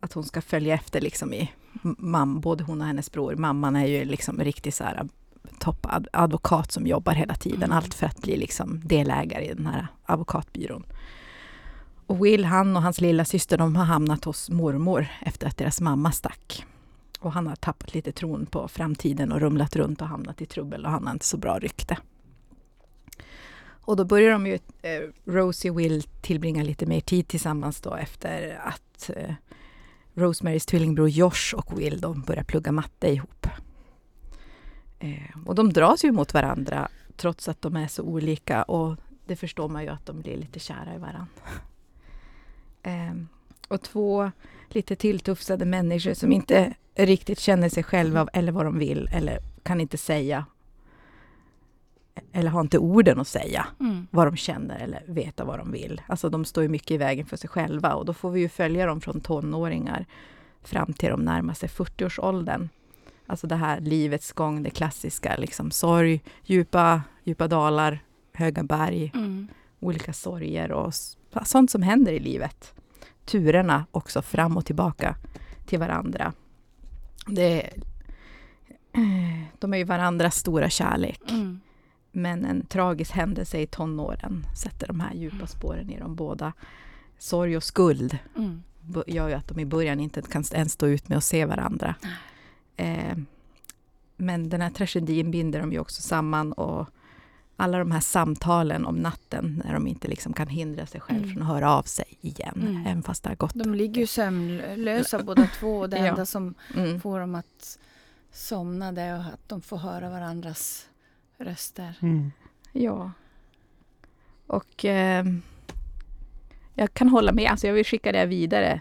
Att 0.00 0.12
hon 0.12 0.24
ska 0.24 0.40
följa 0.40 0.74
efter 0.74 1.00
liksom 1.00 1.32
i 1.32 1.52
mam, 1.82 2.40
både 2.40 2.64
hon 2.64 2.80
och 2.80 2.86
hennes 2.86 3.12
bror. 3.12 3.36
Mamman 3.36 3.76
är 3.76 3.86
ju 3.86 4.04
liksom 4.04 4.40
riktigt 4.40 4.74
så 4.74 4.84
här 4.84 5.08
toppadvokat 5.58 6.72
som 6.72 6.86
jobbar 6.86 7.12
hela 7.12 7.34
tiden. 7.34 7.62
Mm. 7.62 7.76
Allt 7.76 7.94
för 7.94 8.06
att 8.06 8.22
bli 8.22 8.36
liksom 8.36 8.80
delägare 8.84 9.44
i 9.44 9.54
den 9.54 9.66
här 9.66 9.86
advokatbyrån. 10.04 10.84
Och 12.08 12.24
Will, 12.26 12.44
han 12.44 12.76
och 12.76 12.82
hans 12.82 13.00
lilla 13.00 13.24
syster, 13.24 13.58
de 13.58 13.76
har 13.76 13.84
hamnat 13.84 14.24
hos 14.24 14.50
mormor 14.50 15.06
efter 15.20 15.46
att 15.46 15.56
deras 15.56 15.80
mamma 15.80 16.12
stack. 16.12 16.66
Och 17.18 17.32
han 17.32 17.46
har 17.46 17.56
tappat 17.56 17.94
lite 17.94 18.12
tron 18.12 18.46
på 18.46 18.68
framtiden 18.68 19.32
och 19.32 19.40
rumlat 19.40 19.76
runt 19.76 20.02
och 20.02 20.08
hamnat 20.08 20.42
i 20.42 20.46
trubbel 20.46 20.84
och 20.84 20.90
han 20.90 21.06
har 21.06 21.12
inte 21.12 21.26
så 21.26 21.36
bra 21.36 21.58
rykte. 21.58 21.98
Och 23.60 23.96
då 23.96 24.04
börjar 24.04 24.30
de 24.30 24.46
ju, 24.46 24.58
eh, 24.82 25.00
Rosie 25.24 25.70
och 25.70 25.80
Will 25.80 26.02
tillbringa 26.02 26.62
lite 26.62 26.86
mer 26.86 27.00
tid 27.00 27.28
tillsammans 27.28 27.80
då 27.80 27.94
efter 27.94 28.60
att 28.64 29.10
eh, 29.16 29.34
Rosemarys 30.14 30.66
tvillingbror 30.66 31.08
Josh 31.08 31.54
och 31.54 31.80
Will 31.80 32.00
de 32.00 32.22
börjar 32.22 32.44
plugga 32.44 32.72
matte 32.72 33.08
ihop. 33.08 33.46
Eh, 34.98 35.38
och 35.46 35.54
de 35.54 35.72
dras 35.72 36.04
ju 36.04 36.12
mot 36.12 36.34
varandra 36.34 36.88
trots 37.16 37.48
att 37.48 37.62
de 37.62 37.76
är 37.76 37.88
så 37.88 38.02
olika 38.02 38.62
och 38.62 38.96
det 39.26 39.36
förstår 39.36 39.68
man 39.68 39.82
ju 39.82 39.88
att 39.88 40.06
de 40.06 40.20
blir 40.20 40.36
lite 40.36 40.60
kära 40.60 40.94
i 40.94 40.98
varandra. 40.98 41.28
Eh, 42.82 43.14
och 43.68 43.82
två 43.82 44.30
lite 44.68 44.96
tilltufsade 44.96 45.64
människor 45.64 46.14
som 46.14 46.32
inte 46.32 46.74
riktigt 46.94 47.38
känner 47.38 47.68
sig 47.68 47.82
själva 47.82 48.28
eller 48.32 48.52
vad 48.52 48.64
de 48.66 48.78
vill 48.78 49.08
eller 49.12 49.38
kan 49.62 49.80
inte 49.80 49.98
säga 49.98 50.46
eller 52.32 52.50
har 52.50 52.60
inte 52.60 52.78
orden 52.78 53.20
att 53.20 53.28
säga 53.28 53.66
Mm. 53.80 54.06
vad 54.10 54.26
de 54.26 54.36
känner 54.36 54.78
eller 54.78 55.02
veta 55.06 55.44
vad 55.44 55.58
de 55.58 55.72
vill. 55.72 56.02
Alltså 56.06 56.28
de 56.28 56.44
står 56.44 56.62
ju 56.62 56.68
mycket 56.68 56.90
i 56.90 56.96
vägen 56.96 57.26
för 57.26 57.36
sig 57.36 57.50
själva 57.50 57.94
och 57.94 58.04
då 58.04 58.14
får 58.14 58.30
vi 58.30 58.40
ju 58.40 58.48
följa 58.48 58.86
dem 58.86 59.00
från 59.00 59.20
tonåringar 59.20 60.06
fram 60.62 60.92
till 60.92 61.08
de 61.10 61.20
närmar 61.24 61.54
sig 61.54 61.68
40-årsåldern. 61.68 62.68
Alltså 63.26 63.46
det 63.46 63.56
här 63.56 63.80
livets 63.80 64.32
gång, 64.32 64.62
det 64.62 64.70
klassiska, 64.70 65.36
liksom 65.36 65.70
sorg, 65.70 66.20
djupa, 66.44 67.02
djupa 67.24 67.48
dalar, 67.48 67.98
höga 68.32 68.62
berg, 68.62 69.10
Mm. 69.14 69.48
olika 69.80 70.12
sorger 70.12 70.72
och 70.72 70.94
sånt 71.44 71.70
som 71.70 71.82
händer 71.82 72.12
i 72.12 72.18
livet. 72.18 72.74
Turerna 73.24 73.86
också 73.90 74.22
fram 74.22 74.56
och 74.56 74.66
tillbaka 74.66 75.16
till 75.66 75.78
varandra. 75.78 76.32
Det, 77.26 77.60
eh, 78.92 79.42
de 79.58 79.74
är 79.74 79.78
ju 79.78 79.84
varandras 79.84 80.36
stora 80.36 80.70
kärlek. 80.70 81.20
Mm. 81.30 81.60
Men 82.12 82.44
en 82.44 82.66
tragisk 82.66 83.12
händelse 83.12 83.58
i 83.58 83.66
tonåren 83.66 84.46
sätter 84.62 84.86
de 84.86 85.00
här 85.00 85.14
djupa 85.14 85.46
spåren 85.46 85.90
i 85.90 85.98
dem 85.98 86.14
båda. 86.14 86.52
Sorg 87.18 87.56
och 87.56 87.62
skuld 87.64 88.18
Mm. 88.36 88.62
gör 89.06 89.28
ju 89.28 89.34
att 89.34 89.48
de 89.48 89.60
i 89.60 89.66
början 89.66 90.00
inte 90.00 90.22
kan 90.22 90.44
ens 90.54 90.72
stå 90.72 90.86
ut 90.86 91.08
med 91.08 91.18
att 91.18 91.24
se 91.24 91.44
varandra. 91.44 91.94
Eh, 92.76 93.16
men 94.16 94.48
den 94.48 94.60
här 94.60 94.70
tragedin 94.70 95.30
binder 95.30 95.60
de 95.60 95.72
ju 95.72 95.78
också 95.78 96.02
samman 96.02 96.52
och 96.52 96.88
alla 97.60 97.78
de 97.78 97.90
här 97.90 98.00
samtalen 98.00 98.86
om 98.86 98.96
natten 98.96 99.62
när 99.64 99.72
de 99.74 99.86
inte 99.86 100.08
liksom 100.08 100.32
kan 100.32 100.48
hindra 100.48 100.86
sig 100.86 101.00
själv 101.00 101.18
Mm. 101.22 101.30
från 101.34 101.42
att 101.42 101.48
höra 101.48 101.72
av 101.72 101.82
sig 101.82 102.18
igen, 102.20 102.60
Mm. 102.62 102.86
även 102.86 103.02
fast 103.02 103.22
det 103.22 103.28
har 103.28 103.36
gått. 103.36 103.54
De 103.54 103.74
ligger 103.74 104.00
ju 104.00 104.06
sömnlösa 104.06 105.22
båda 105.22 105.46
två 105.60 105.78
och 105.78 105.90
det 105.90 105.98
Ja. 105.98 106.06
enda 106.06 106.26
som 106.26 106.54
Mm. 106.76 107.00
får 107.00 107.20
dem 107.20 107.34
att 107.34 107.78
somna 108.32 108.92
det 108.92 109.02
är 109.02 109.14
att 109.18 109.48
de 109.48 109.60
får 109.60 109.76
höra 109.76 110.10
varandras 110.10 110.88
röster. 111.38 111.94
Mm. 112.02 112.32
Ja. 112.72 113.12
Och 114.46 114.84
eh, 114.84 115.24
jag 116.74 116.94
kan 116.94 117.08
hålla 117.08 117.32
med, 117.32 117.50
alltså 117.50 117.66
jag 117.66 117.74
vill 117.74 117.84
skicka 117.86 118.12
det 118.12 118.26
vidare. 118.26 118.80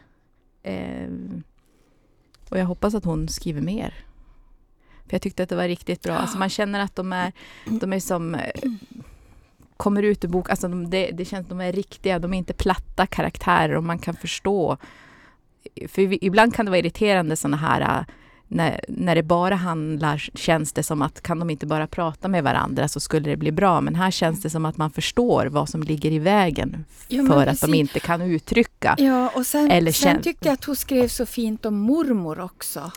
Eh, 0.63 1.07
och 2.49 2.57
jag 2.59 2.65
hoppas 2.65 2.95
att 2.95 3.05
hon 3.05 3.27
skriver 3.27 3.61
mer. 3.61 3.93
För 5.07 5.13
jag 5.13 5.21
tyckte 5.21 5.43
att 5.43 5.49
det 5.49 5.55
var 5.55 5.67
riktigt 5.67 6.01
bra. 6.03 6.13
Alltså 6.13 6.37
man 6.37 6.49
känner 6.49 6.79
att 6.79 6.95
de 6.95 7.13
är, 7.13 7.31
de 7.65 7.93
är 7.93 7.99
som 7.99 8.35
eh, 8.35 8.41
kommer 9.77 10.03
ut 10.03 10.23
ur 10.23 10.27
bok, 10.29 10.49
alltså 10.49 10.67
de, 10.67 10.89
det, 10.89 11.11
det 11.11 11.25
känns 11.25 11.43
att 11.43 11.49
de 11.49 11.61
är 11.61 11.71
riktiga, 11.71 12.19
de 12.19 12.33
är 12.33 12.37
inte 12.37 12.53
platta 12.53 13.05
karaktärer 13.07 13.75
och 13.75 13.83
man 13.83 13.99
kan 13.99 14.15
förstå. 14.15 14.77
För 15.87 16.23
ibland 16.23 16.55
kan 16.55 16.65
det 16.65 16.71
vara 16.71 16.79
irriterande 16.79 17.35
sådana 17.35 17.57
här 17.57 17.81
eh, 17.81 18.05
när, 18.49 18.81
när 18.87 19.15
det 19.15 19.23
bara 19.23 19.55
handlar, 19.55 20.17
känns 20.17 20.73
det 20.73 20.83
som 20.83 21.01
att 21.01 21.21
kan 21.21 21.39
de 21.39 21.49
inte 21.49 21.65
bara 21.65 21.87
prata 21.87 22.27
med 22.27 22.43
varandra 22.43 22.87
så 22.87 22.99
skulle 22.99 23.29
det 23.29 23.37
bli 23.37 23.51
bra. 23.51 23.81
Men 23.81 23.95
här 23.95 24.11
känns 24.11 24.41
det 24.41 24.49
som 24.49 24.65
att 24.65 24.77
man 24.77 24.91
förstår 24.91 25.45
vad 25.45 25.69
som 25.69 25.83
ligger 25.83 26.11
i 26.11 26.19
vägen 26.19 26.85
Ja, 27.07 27.25
för 27.25 27.37
att 27.41 27.45
precis. 27.45 27.61
de 27.61 27.73
inte 27.73 27.99
kan 27.99 28.21
uttrycka. 28.21 28.95
Ja, 28.97 29.31
och 29.35 29.45
sen, 29.45 29.71
Eller 29.71 29.91
sen 29.91 30.21
tyckte 30.21 30.47
jag 30.47 30.53
att 30.53 30.63
hon 30.63 30.75
skrev 30.75 31.07
så 31.07 31.25
fint 31.25 31.65
om 31.65 31.75
mormor 31.75 32.39
också. 32.39 32.91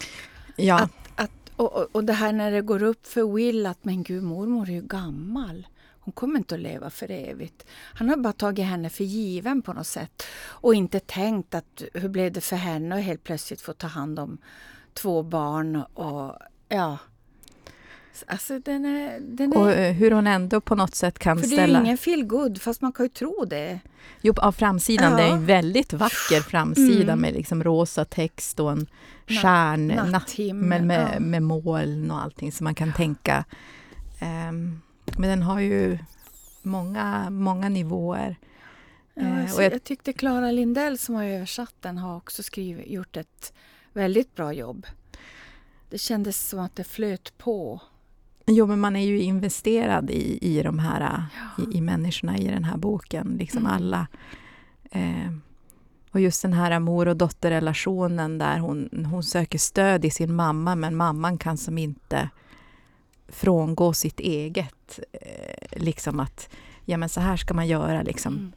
Ja, 0.56 0.74
Att, 0.74 0.82
att, 0.82 0.99
och, 1.60 1.72
och, 1.72 1.88
och 1.92 2.04
det 2.04 2.12
här 2.12 2.32
när 2.32 2.50
det 2.50 2.60
går 2.60 2.82
upp 2.82 3.06
för 3.06 3.34
Will 3.34 3.66
att 3.66 3.84
men 3.84 4.02
gud, 4.02 4.22
mormor 4.22 4.68
är 4.68 4.72
ju 4.72 4.82
gammal. 4.82 5.66
Hon 6.00 6.12
kommer 6.12 6.38
inte 6.38 6.54
att 6.54 6.60
leva 6.60 6.90
för 6.90 7.10
evigt. 7.10 7.66
Han 7.70 8.08
har 8.08 8.16
bara 8.16 8.32
tagit 8.32 8.66
henne 8.66 8.90
för 8.90 9.04
given 9.04 9.62
på 9.62 9.72
något 9.72 9.86
sätt 9.86 10.22
och 10.42 10.74
inte 10.74 11.00
tänkt 11.00 11.54
att 11.54 11.82
hur 11.94 12.08
blev 12.08 12.32
det 12.32 12.40
för 12.40 12.56
henne 12.56 12.96
att 12.96 13.02
helt 13.02 13.24
plötsligt 13.24 13.60
få 13.60 13.72
ta 13.72 13.86
hand 13.86 14.18
om 14.18 14.38
två 14.94 15.22
barn 15.22 15.76
och 15.94 16.36
ja. 16.68 16.98
Alltså 18.26 18.58
den 18.58 18.84
är... 18.84 19.20
Den 19.20 19.52
och 19.52 19.70
är 19.72 19.88
eh, 19.88 19.92
hur 19.94 20.10
hon 20.10 20.26
ändå 20.26 20.60
på 20.60 20.74
något 20.74 20.94
sätt 20.94 21.18
kan 21.18 21.38
för 21.38 21.46
det 21.46 21.54
är 21.54 21.56
ställa... 21.56 21.78
ju 21.78 21.84
ingen 21.84 21.98
feel 21.98 22.24
good 22.24 22.62
fast 22.62 22.80
man 22.82 22.92
kan 22.92 23.04
ju 23.06 23.10
tro 23.10 23.44
det. 23.44 23.80
Jo, 24.20 24.34
av 24.36 24.52
framsidan, 24.52 25.10
Ja. 25.12 25.16
det 25.16 25.22
är 25.22 25.32
en 25.32 25.46
väldigt 25.46 25.92
vacker 25.92 26.40
framsida 26.40 27.12
Mm. 27.12 27.20
med 27.20 27.32
liksom 27.34 27.64
rosa 27.64 28.04
text 28.04 28.60
och 28.60 28.72
en 28.72 28.86
stjärn, 29.26 29.86
natthimmel, 29.86 30.10
natthimmel 30.10 30.82
med, 30.84 31.10
ja. 31.14 31.20
med 31.20 31.42
moln 31.42 32.10
och 32.10 32.22
allting 32.22 32.52
som 32.52 32.64
man 32.64 32.74
kan 32.74 32.92
tänka. 32.92 33.44
Ehm, 34.20 34.80
men 35.18 35.30
den 35.30 35.42
har 35.42 35.60
ju 35.60 35.98
många, 36.62 37.30
många 37.30 37.68
nivåer. 37.68 38.36
Ja, 39.14 39.22
Eh, 39.22 39.40
alltså, 39.42 39.56
och 39.56 39.62
jag, 39.62 39.72
jag- 39.72 39.84
tyckte 39.84 40.12
Clara 40.12 40.50
Lindell 40.52 40.98
som 40.98 41.14
har 41.14 41.24
översatt 41.24 41.74
den 41.80 41.98
har 41.98 42.16
också 42.16 42.42
skrivit, 42.42 42.86
gjort 42.90 43.16
ett 43.16 43.52
väldigt 43.92 44.34
bra 44.34 44.52
jobb. 44.52 44.86
Det 45.90 45.98
kändes 45.98 46.48
som 46.48 46.58
att 46.60 46.76
det 46.76 46.84
flöt 46.84 47.38
på. 47.38 47.80
Jo, 48.52 48.66
men 48.66 48.80
man 48.80 48.96
är 48.96 49.06
ju 49.06 49.20
investerad 49.20 50.10
i, 50.10 50.38
i 50.42 50.62
de 50.62 50.78
här, 50.78 51.22
i, 51.58 51.76
i 51.78 51.80
människorna 51.80 52.38
i 52.38 52.44
den 52.48 52.64
här 52.64 52.76
boken, 52.76 53.36
liksom 53.38 53.60
Mm. 53.66 53.72
alla. 53.72 54.06
Eh, 54.90 55.32
och 56.12 56.20
just 56.20 56.42
den 56.42 56.52
här 56.52 56.78
mor 56.78 57.08
och 57.08 57.16
dotterrelationen 57.16 58.38
där 58.38 58.58
hon, 58.58 59.06
hon 59.10 59.22
söker 59.22 59.58
stöd 59.58 60.04
i 60.04 60.10
sin 60.10 60.34
mamma, 60.34 60.74
men 60.74 60.96
mamman 60.96 61.38
kan 61.38 61.56
som 61.56 61.78
inte 61.78 62.30
frångå 63.28 63.92
sitt 63.92 64.20
eget. 64.20 65.00
Eh, 65.12 65.80
liksom 65.82 66.20
att, 66.20 66.48
ja 66.84 66.96
men 66.96 67.08
så 67.08 67.20
här 67.20 67.36
ska 67.36 67.54
man 67.54 67.68
göra 67.68 68.02
liksom. 68.02 68.34
Mm. 68.34 68.52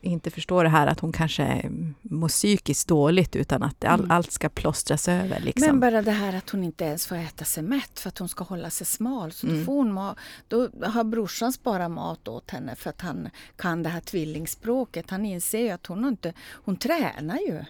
Inte 0.00 0.30
förstå 0.30 0.62
det 0.62 0.68
här 0.68 0.86
att 0.86 1.00
hon 1.00 1.12
kanske 1.12 1.70
mår 2.02 2.28
psykiskt 2.28 2.88
dåligt 2.88 3.36
utan 3.36 3.62
att 3.62 3.84
all, 3.84 3.98
Mm. 4.00 4.10
allt 4.10 4.32
ska 4.32 4.48
plåstras 4.48 5.08
över. 5.08 5.40
Liksom. 5.40 5.66
Men 5.66 5.80
bara 5.80 6.02
det 6.02 6.10
här 6.10 6.36
att 6.36 6.50
hon 6.50 6.64
inte 6.64 6.84
ens 6.84 7.06
får 7.06 7.16
äta 7.16 7.44
sig 7.44 7.62
mätt 7.62 8.00
för 8.00 8.08
att 8.08 8.18
hon 8.18 8.28
ska 8.28 8.44
hålla 8.44 8.70
sig 8.70 8.86
smal. 8.86 9.32
Så 9.32 9.46
Mm. 9.46 9.58
då, 9.58 9.64
får 9.64 9.74
hon 9.74 10.14
då 10.48 10.68
har 10.86 11.04
brorsan 11.04 11.52
sparat 11.52 11.90
mat 11.90 12.28
åt 12.28 12.50
henne 12.50 12.74
för 12.76 12.90
att 12.90 13.00
han 13.00 13.28
kan 13.56 13.82
det 13.82 13.88
här 13.88 14.00
tvillingspråket. 14.00 15.10
Han 15.10 15.24
inser 15.24 15.58
ju 15.60 15.70
att 15.70 15.86
hon 15.86 16.04
inte... 16.08 16.32
Hon 16.52 16.76
tränar 16.76 17.38
ju. 17.38 17.64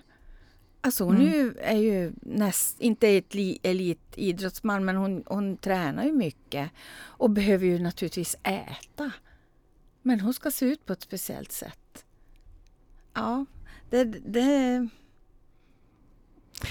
Alltså 0.81 1.05
hon 1.05 1.16
Mm. 1.16 1.26
är 1.29 1.33
ju, 1.37 1.55
är 1.59 1.76
ju 1.76 2.12
näst, 2.22 2.81
inte 2.81 3.09
ett 3.09 3.35
li- 3.35 3.59
elitidrottsman 3.62 4.85
men 4.85 4.96
hon, 4.96 5.22
hon 5.26 5.57
tränar 5.57 6.05
ju 6.05 6.12
mycket 6.12 6.70
och 6.98 7.31
behöver 7.31 7.66
ju 7.66 7.79
naturligtvis 7.79 8.37
äta. 8.42 9.11
Men 10.02 10.20
hon 10.20 10.35
ska 10.35 10.50
se 10.50 10.66
ut 10.66 10.87
på 10.87 10.92
ett 10.92 11.02
speciellt 11.02 11.52
sätt. 11.52 11.79
Ja, 13.16 13.44
det, 13.90 14.05
det 14.05 14.88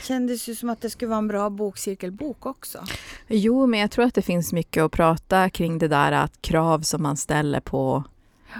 kändes 0.03 0.49
ju 0.49 0.55
som 0.55 0.69
att 0.69 0.81
det 0.81 0.89
skulle 0.89 1.09
vara 1.09 1.17
en 1.17 1.27
bra 1.27 1.49
bokcirkelbok 1.49 2.45
också. 2.45 2.83
Jo, 3.27 3.65
men 3.67 3.79
jag 3.79 3.91
tror 3.91 4.05
att 4.05 4.13
det 4.13 4.21
finns 4.21 4.53
mycket 4.53 4.83
att 4.83 4.91
prata 4.91 5.49
kring 5.49 5.77
det 5.77 5.87
där 5.87 6.11
att 6.11 6.41
krav 6.41 6.79
som 6.81 7.03
man 7.03 7.17
ställer 7.17 7.59
på, 7.59 8.03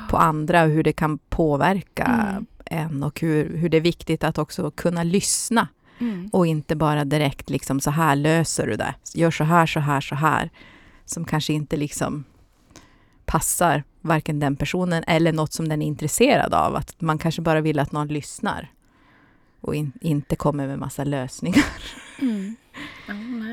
på 0.10 0.18
andra 0.18 0.64
och 0.64 0.70
hur 0.70 0.84
det 0.84 0.94
kan 0.94 1.18
påverka 1.18 2.04
Mm. 2.06 2.46
en 2.66 3.04
och 3.04 3.20
hur, 3.22 3.58
hur 3.58 3.70
det 3.70 3.78
är 3.78 3.82
viktigt 3.82 4.24
att 4.24 4.38
också 4.38 4.72
kunna 4.72 5.04
lyssna 5.04 5.68
Mm. 6.00 6.30
och 6.34 6.48
inte 6.48 6.76
bara 6.76 7.06
direkt 7.06 7.50
liksom 7.50 7.80
så 7.80 7.92
här 7.92 8.16
löser 8.16 8.68
du 8.68 8.76
det. 8.76 8.96
Gör 9.14 9.32
så 9.32 9.44
här, 9.44 9.66
så 9.66 9.80
här, 9.80 10.02
så 10.02 10.16
här. 10.16 10.50
Som 11.06 11.26
kanske 11.26 11.54
inte 11.54 11.78
liksom 11.78 12.24
passar 13.26 13.84
varken 14.02 14.40
den 14.40 14.56
personen 14.56 15.04
eller 15.08 15.34
något 15.34 15.54
som 15.54 15.70
den 15.70 15.82
är 15.82 15.86
intresserad 15.86 16.54
av. 16.54 16.76
Att 16.76 17.02
man 17.02 17.18
kanske 17.18 17.42
bara 17.42 17.62
vill 17.62 17.80
att 17.80 17.92
någon 17.92 18.08
lyssnar 18.08 18.72
och 19.62 19.76
in, 19.76 19.92
inte 20.02 20.36
kommer 20.36 20.68
med 20.68 20.80
massa 20.80 21.04
lösningar. 21.04 21.66
Mm. 22.22 22.56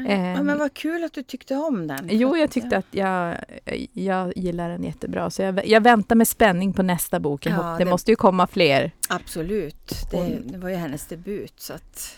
Ehm. 0.07 0.25
ja, 0.37 0.43
men 0.43 0.59
vad 0.59 0.75
kul 0.75 1.05
att 1.05 1.13
du 1.13 1.23
tyckte 1.23 1.55
om 1.57 1.87
den. 1.87 2.09
Jo, 2.11 2.37
jag 2.37 2.51
tyckte 2.51 2.77
att 2.77 2.87
jag, 2.91 3.37
jag 3.93 4.33
gillar 4.37 4.69
den 4.69 4.85
jättebra. 4.85 5.31
Så 5.31 5.43
jag, 5.43 5.67
jag 5.67 5.81
väntar 5.81 6.17
med 6.17 6.29
spänning 6.29 6.73
på 6.73 6.83
nästa 6.83 7.21
bok. 7.21 7.47
Ja, 7.47 7.77
det, 7.79 7.85
det- 7.85 7.91
måste 7.91 8.11
ju 8.13 8.17
komma 8.17 8.47
fler. 8.47 8.93
Absolut. 9.09 9.93
Det, 10.11 10.39
det 10.45 10.59
var 10.59 10.69
ju 10.69 10.75
hennes 10.77 11.07
debut. 11.07 11.61
Så 11.61 11.73
att, 11.73 12.17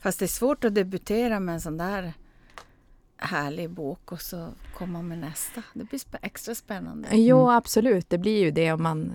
fast 0.00 0.18
det 0.18 0.24
är 0.24 0.26
svårt 0.26 0.64
att 0.64 0.74
debutera 0.74 1.40
med 1.40 1.54
en 1.54 1.60
sån 1.60 1.76
där 1.78 2.12
härlig 3.22 3.70
bok 3.70 4.12
och 4.12 4.20
så 4.20 4.48
komma 4.74 5.02
med 5.02 5.18
nästa. 5.18 5.62
Det 5.74 5.84
blir 5.84 5.98
spä- 5.98 6.18
extra 6.22 6.54
spännande. 6.54 7.08
Jo, 7.12 7.50
absolut. 7.50 8.10
Det 8.10 8.18
blir 8.18 8.38
ju 8.38 8.50
det 8.50 8.72
om 8.72 8.82
man... 8.82 9.12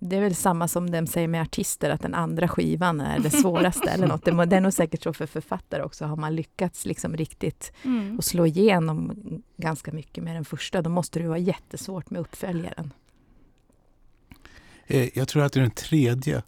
Det 0.00 0.16
är 0.16 0.20
väl 0.20 0.34
samma 0.34 0.68
som 0.68 0.90
de 0.90 1.06
säger 1.06 1.28
med 1.28 1.42
artister, 1.42 1.90
att 1.90 2.00
den 2.02 2.14
andra 2.14 2.48
skivan 2.48 3.00
är 3.00 3.18
det 3.18 3.30
svåraste 3.30 3.90
eller 3.90 4.06
något. 4.06 4.24
Det, 4.50 4.56
är 4.56 4.60
nog 4.60 4.72
säkert 4.72 5.02
så 5.02 5.12
för 5.12 5.26
författare 5.26 5.82
också. 5.82 6.04
Har 6.04 6.16
man 6.16 6.34
lyckats 6.36 6.86
liksom 6.86 7.16
riktigt 7.16 7.72
Mm. 7.84 8.16
och 8.18 8.24
slå 8.24 8.46
igenom 8.46 9.12
ganska 9.56 9.92
mycket 9.92 10.24
med 10.24 10.34
den 10.36 10.44
första, 10.44 10.82
då 10.82 10.90
måste 10.90 11.18
det 11.20 11.28
vara 11.28 11.38
jättesvårt 11.38 12.10
med 12.10 12.20
uppföljaren. 12.20 12.92
Eh, 14.86 15.18
jag 15.18 15.28
tror 15.28 15.42
att 15.42 15.52
det 15.52 15.60
är 15.60 15.62
den 15.62 15.70
tredje. 15.70 16.42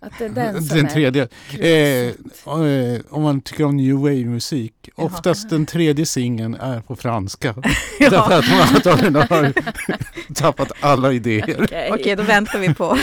Att 0.00 0.12
det 0.18 0.24
är 0.24 0.28
den 0.28 0.62
som 0.62 0.76
den 0.76 0.86
är 0.86 0.90
tredje. 0.90 1.22
Eh, 1.22 1.28
kruxet. 1.50 2.46
eh, 2.46 3.14
om 3.16 3.22
man 3.22 3.40
tycker 3.40 3.64
om 3.64 3.76
new 3.76 3.96
wave-musik. 3.96 4.88
Oftast 4.94 5.50
den 5.50 5.66
tredje 5.66 6.06
singeln 6.06 6.54
är 6.54 6.80
på 6.80 6.96
franska. 6.96 7.54
Därför 7.98 8.38
att 8.38 8.48
man 8.50 8.60
antagligen 8.74 9.14
har 9.14 9.52
tappat 10.34 10.72
alla 10.80 11.12
idéer. 11.12 11.56
Okej. 11.62 11.90
Okej, 11.92 12.16
då 12.16 12.22
väntar 12.22 12.58
vi 12.58 12.74
på 12.74 12.98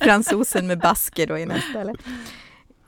fransosen 0.00 0.66
med 0.66 0.78
basker 0.78 1.26
då 1.26 1.38
i 1.38 1.46
nästa. 1.46 1.80
Eller? 1.80 1.96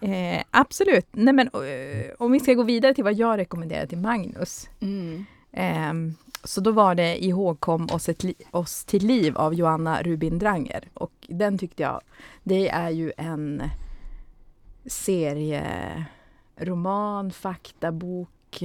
Eh, 0.00 0.42
absolut. 0.50 1.06
Nej, 1.12 1.34
men, 1.34 1.46
eh, 1.46 2.06
om 2.18 2.32
vi 2.32 2.40
ska 2.40 2.54
gå 2.54 2.62
vidare 2.62 2.94
till 2.94 3.04
vad 3.04 3.14
jag 3.14 3.38
rekommenderar 3.38 3.86
till 3.86 3.98
Magnus. 3.98 4.68
Mm. 4.80 5.26
Ehm, 5.52 6.14
så 6.46 6.60
då 6.60 6.72
var 6.72 6.94
det 6.94 7.24
Ihågkom 7.24 7.88
oss, 7.92 8.08
ett 8.08 8.24
li- 8.24 8.34
oss 8.50 8.84
till 8.84 9.06
liv 9.06 9.36
av 9.36 9.54
Joanna 9.54 10.02
Rubin 10.02 10.38
Dranger. 10.38 10.88
Och 10.94 11.12
den 11.28 11.58
tyckte 11.58 11.82
jag, 11.82 12.00
det 12.42 12.68
är 12.68 12.90
ju 12.90 13.12
en 13.16 13.62
serieroman, 14.86 17.30
faktabok. 17.30 18.62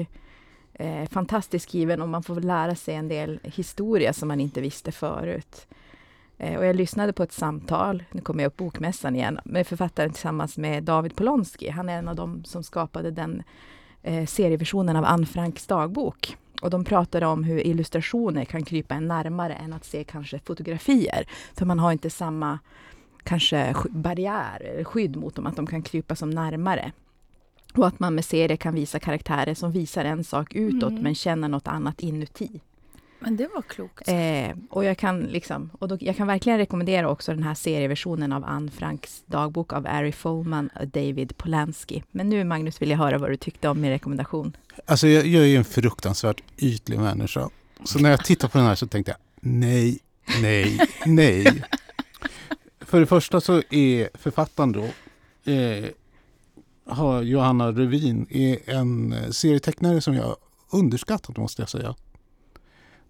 Eh, 0.73 1.09
fantastiskt 1.09 1.69
skriven 1.69 2.01
och 2.01 2.09
man 2.09 2.23
får 2.23 2.35
lära 2.35 2.75
sig 2.75 2.95
en 2.95 3.07
del 3.07 3.39
historia 3.43 4.13
som 4.13 4.27
man 4.27 4.39
inte 4.39 4.61
visste 4.61 4.91
förut. 4.91 5.67
Eh, 6.37 6.57
och 6.57 6.65
jag 6.65 6.75
lyssnade 6.75 7.13
på 7.13 7.23
ett 7.23 7.31
samtal, 7.31 8.03
nu 8.11 8.21
kommer 8.21 8.43
jag 8.43 8.49
upp 8.49 8.57
bokmässan 8.57 9.15
igen, 9.15 9.39
med 9.45 9.67
författaren 9.67 10.11
tillsammans 10.11 10.57
med 10.57 10.83
David 10.83 11.15
Polonsky. 11.15 11.69
Han 11.69 11.89
är 11.89 11.97
en 11.97 12.07
av 12.07 12.15
dem 12.15 12.43
som 12.43 12.63
skapade 12.63 13.11
den 13.11 13.43
eh, 14.03 14.25
serieversionen 14.25 14.95
av 14.95 15.05
Anne 15.05 15.25
Franks 15.25 15.67
dagbok. 15.67 16.37
Och 16.61 16.69
de 16.69 16.83
pratade 16.83 17.25
om 17.25 17.43
hur 17.43 17.67
illustrationer 17.67 18.45
kan 18.45 18.63
krypa 18.65 18.95
en 18.95 19.07
närmare 19.07 19.53
än 19.53 19.73
att 19.73 19.85
se 19.85 20.03
kanske 20.03 20.39
fotografier. 20.39 21.25
För 21.57 21.65
man 21.65 21.79
har 21.79 21.91
inte 21.91 22.09
samma 22.09 22.59
kanske 23.23 23.71
sk- 23.71 23.89
barriär 23.91 24.61
eller 24.61 24.83
skydd 24.83 25.15
mot 25.15 25.35
dem, 25.35 25.45
att 25.47 25.55
de 25.55 25.67
kan 25.67 25.81
krypa 25.81 26.15
som 26.15 26.29
närmare. 26.29 26.91
Och 27.75 27.87
att 27.87 27.99
man 27.99 28.15
med 28.15 28.25
serier 28.25 28.57
kan 28.57 28.75
visa 28.75 28.99
karaktärer 28.99 29.53
som 29.53 29.71
visar 29.71 30.05
en 30.05 30.23
sak 30.23 30.55
utåt 30.55 30.91
Mm. 30.91 31.03
men 31.03 31.15
känner 31.15 31.47
något 31.47 31.67
annat 31.67 31.99
inuti. 31.99 32.61
Men 33.23 33.37
det 33.37 33.47
var 33.53 33.61
klokt. 33.61 34.07
Eh, 34.07 34.57
och 34.69 34.85
jag 34.85 34.97
kan, 34.97 35.19
liksom, 35.19 35.69
och 35.79 35.87
då, 35.87 35.97
jag 35.99 36.17
kan 36.17 36.27
verkligen 36.27 36.57
rekommendera 36.59 37.09
också 37.09 37.31
den 37.33 37.43
här 37.43 37.53
serieversionen 37.53 38.31
av 38.31 38.43
Anne 38.45 38.71
Franks 38.71 39.23
dagbok 39.25 39.73
av 39.73 39.87
Ari 39.87 40.11
Folman 40.11 40.69
och 40.79 40.87
David 40.87 41.37
Polanski. 41.37 42.03
Men 42.11 42.29
nu 42.29 42.43
Magnus 42.43 42.81
vill 42.81 42.89
jag 42.89 42.97
höra 42.97 43.17
vad 43.17 43.29
du 43.29 43.37
tyckte 43.37 43.69
om 43.69 43.81
min 43.81 43.91
rekommendation. 43.91 44.57
Alltså 44.85 45.07
jag, 45.07 45.25
jag 45.25 45.43
är 45.43 45.47
ju 45.47 45.55
en 45.55 45.63
fruktansvärt 45.63 46.43
ytlig 46.57 46.99
människa. 46.99 47.49
Så 47.83 47.99
när 47.99 48.09
jag 48.09 48.25
tittar 48.25 48.47
på 48.47 48.57
den 48.57 48.67
här 48.67 48.75
så 48.75 48.87
tänkte 48.87 49.11
jag 49.11 49.17
nej, 49.41 49.99
nej, 50.41 50.79
nej. 51.05 51.63
För 52.79 52.99
det 52.99 53.05
första 53.05 53.41
så 53.41 53.61
är 53.69 54.09
författaren 54.13 54.71
då 54.71 54.83
eh, 55.51 55.85
har 56.85 57.21
Johanna 57.21 57.71
Revin 57.71 58.27
är 58.29 58.69
en 58.69 59.13
eh, 59.13 59.29
serietecknare 59.29 60.01
som 60.01 60.13
jag 60.13 60.35
underskattat 60.71 61.37
måste 61.37 61.61
jag 61.61 61.69
säga. 61.69 61.95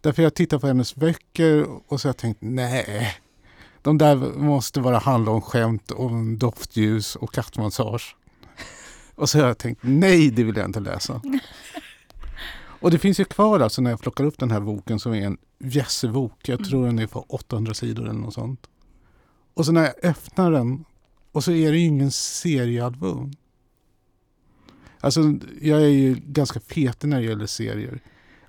Därför 0.02 0.24
jag 0.24 0.34
tittar 0.34 0.60
på 0.60 0.68
hennes 0.68 0.96
böcker 0.96 1.66
och 1.88 2.02
så 2.02 2.08
har 2.08 2.10
jag 2.10 2.18
tänkt 2.18 2.42
nej. 2.42 3.16
De 3.82 3.98
där 3.98 4.16
måste 4.38 4.82
bara 4.82 4.98
handla 4.98 5.32
om 5.32 5.42
skämt 5.42 5.92
om 5.92 6.38
doftljus 6.38 7.16
och 7.16 7.34
kattmassage. 7.34 8.16
Och 9.16 9.30
så 9.30 9.40
har 9.40 9.48
jag 9.48 9.58
tänkt 9.58 9.82
nej, 9.84 10.32
det 10.32 10.44
vill 10.44 10.58
jag 10.58 10.66
inte 10.66 10.80
läsa. 10.80 11.22
Och 12.82 12.92
det 12.92 13.00
finns 13.00 13.20
ju 13.20 13.26
kvar 13.26 13.60
alltså 13.60 13.82
när 13.82 13.90
jag 13.90 14.00
plockar 14.00 14.24
upp 14.24 14.38
den 14.38 14.52
här 14.52 14.60
boken 14.60 15.00
som 15.00 15.14
är 15.14 15.26
en 15.26 15.38
jässebok. 15.60 16.50
Jag 16.50 16.66
tror 16.66 16.86
den 16.86 17.00
är 17.00 17.08
på 17.08 17.26
800 17.30 17.74
sidor 17.74 18.04
eller 18.04 18.20
något 18.20 18.34
sånt. 18.34 18.68
Och 19.54 19.66
så 19.66 19.72
när 19.72 19.84
jag 19.84 19.94
öppnar 20.04 20.52
den 20.52 20.86
och 21.32 21.44
så 21.44 21.52
är 21.52 21.72
det 21.72 21.78
ju 21.78 21.86
ingen 21.86 22.12
seriealbum. 22.12 23.32
Alltså 25.00 25.22
jag 25.62 25.82
är 25.82 25.88
ju 25.88 26.16
ganska 26.26 26.60
petig 26.60 27.08
när 27.08 27.20
det 27.20 27.28
gäller 27.28 27.46
serier. 27.46 28.02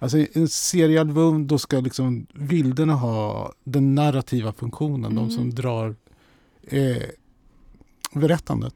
Alltså 0.03 0.19
i 0.19 0.29
en 0.33 0.49
seriealbum 0.49 1.47
då 1.47 1.59
ska 1.59 1.81
liksom 1.81 2.27
bilderna 2.35 2.95
ha 2.95 3.53
den 3.65 3.95
narrativa 3.95 4.53
funktionen. 4.53 5.15
De 5.15 5.31
som 5.31 5.43
Mm. 5.43 5.55
drar 5.55 5.97
eh, 6.63 7.03
berättandet. 8.13 8.75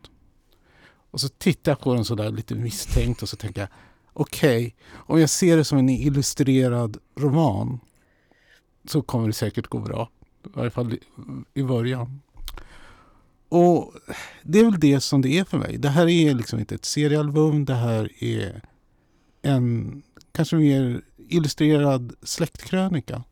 Och 1.10 1.20
så 1.20 1.28
tittar 1.28 1.72
jag 1.72 1.80
på 1.80 1.94
den 1.94 2.04
sådär 2.04 2.30
lite 2.30 2.54
misstänkt 2.54 3.22
och 3.22 3.28
så 3.28 3.36
tänker 3.36 3.60
jag 3.60 3.68
okej, 4.12 4.74
om 4.92 5.20
jag 5.20 5.30
ser 5.30 5.56
det 5.56 5.64
som 5.64 5.78
en 5.78 5.88
illustrerad 5.88 6.98
roman 7.16 7.80
så 8.84 9.02
kommer 9.02 9.26
det 9.26 9.32
säkert 9.32 9.66
gå 9.66 9.78
bra. 9.78 10.10
I 10.44 10.48
varje 10.54 10.70
fall 10.70 10.92
i, 10.92 11.00
i 11.54 11.62
början. 11.62 12.20
Och 13.48 13.94
det 14.42 14.58
är 14.58 14.64
väl 14.64 14.80
det 14.80 15.00
som 15.00 15.22
det 15.22 15.38
är 15.38 15.44
för 15.44 15.58
mig. 15.58 15.78
Det 15.78 15.88
här 15.88 16.08
är 16.08 16.34
liksom 16.34 16.58
inte 16.58 16.74
ett 16.74 16.84
seriealbum. 16.84 17.64
Det 17.64 17.74
här 17.74 18.24
är 18.24 18.62
en 19.42 20.02
kanske 20.32 20.56
mer 20.56 21.02
illustrerad 21.28 22.12
släktkrönika. 22.22 23.22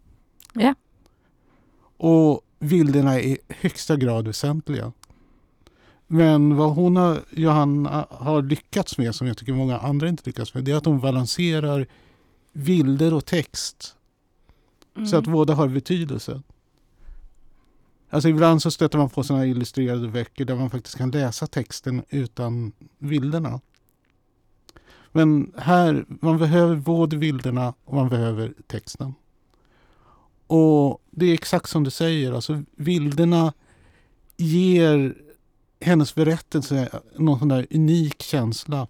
Ja. 0.52 0.74
Och 1.96 2.40
bilderna 2.58 3.14
är 3.14 3.18
i 3.20 3.38
högsta 3.48 3.96
grad 3.96 4.26
väsentliga. 4.26 4.92
Men 6.06 6.56
vad 6.56 6.74
hon 6.74 6.96
har, 6.96 7.20
Johanna 7.30 8.06
har 8.10 8.42
lyckats 8.42 8.98
med, 8.98 9.14
som 9.14 9.26
jag 9.26 9.36
tycker 9.36 9.52
många 9.52 9.78
andra 9.78 10.08
inte 10.08 10.22
lyckats 10.26 10.54
med, 10.54 10.64
det 10.64 10.72
är 10.72 10.76
att 10.76 10.84
hon 10.84 11.00
balanserar 11.00 11.86
bilder 12.52 13.14
och 13.14 13.24
text 13.24 13.96
Mm. 14.96 15.06
så 15.08 15.16
att 15.16 15.24
båda 15.24 15.54
har 15.54 15.68
betydelse. 15.68 16.42
Alltså 18.10 18.28
ibland 18.28 18.62
så 18.62 18.70
stöter 18.70 18.98
man 18.98 19.10
på 19.10 19.22
sådana 19.22 19.46
illustrerade 19.46 20.08
böcker 20.08 20.44
där 20.44 20.56
man 20.56 20.70
faktiskt 20.70 20.96
kan 20.96 21.10
läsa 21.10 21.46
texten 21.46 22.02
utan 22.10 22.72
bilderna. 22.98 23.60
Men 25.16 25.52
här, 25.56 26.04
man 26.08 26.38
behöver 26.38 26.76
både 26.76 27.16
bilderna 27.16 27.74
och 27.84 27.94
man 27.94 28.08
behöver 28.08 28.54
texten. 28.66 29.14
Och 30.46 31.02
det 31.10 31.26
är 31.26 31.34
exakt 31.34 31.68
som 31.70 31.84
du 31.84 31.90
säger, 31.90 32.32
alltså 32.32 32.62
bilderna 32.76 33.52
ger 34.36 35.14
hennes 35.80 36.14
berättelse 36.14 37.00
någon 37.16 37.38
sån 37.38 37.48
där 37.48 37.66
unik 37.70 38.22
känsla. 38.22 38.86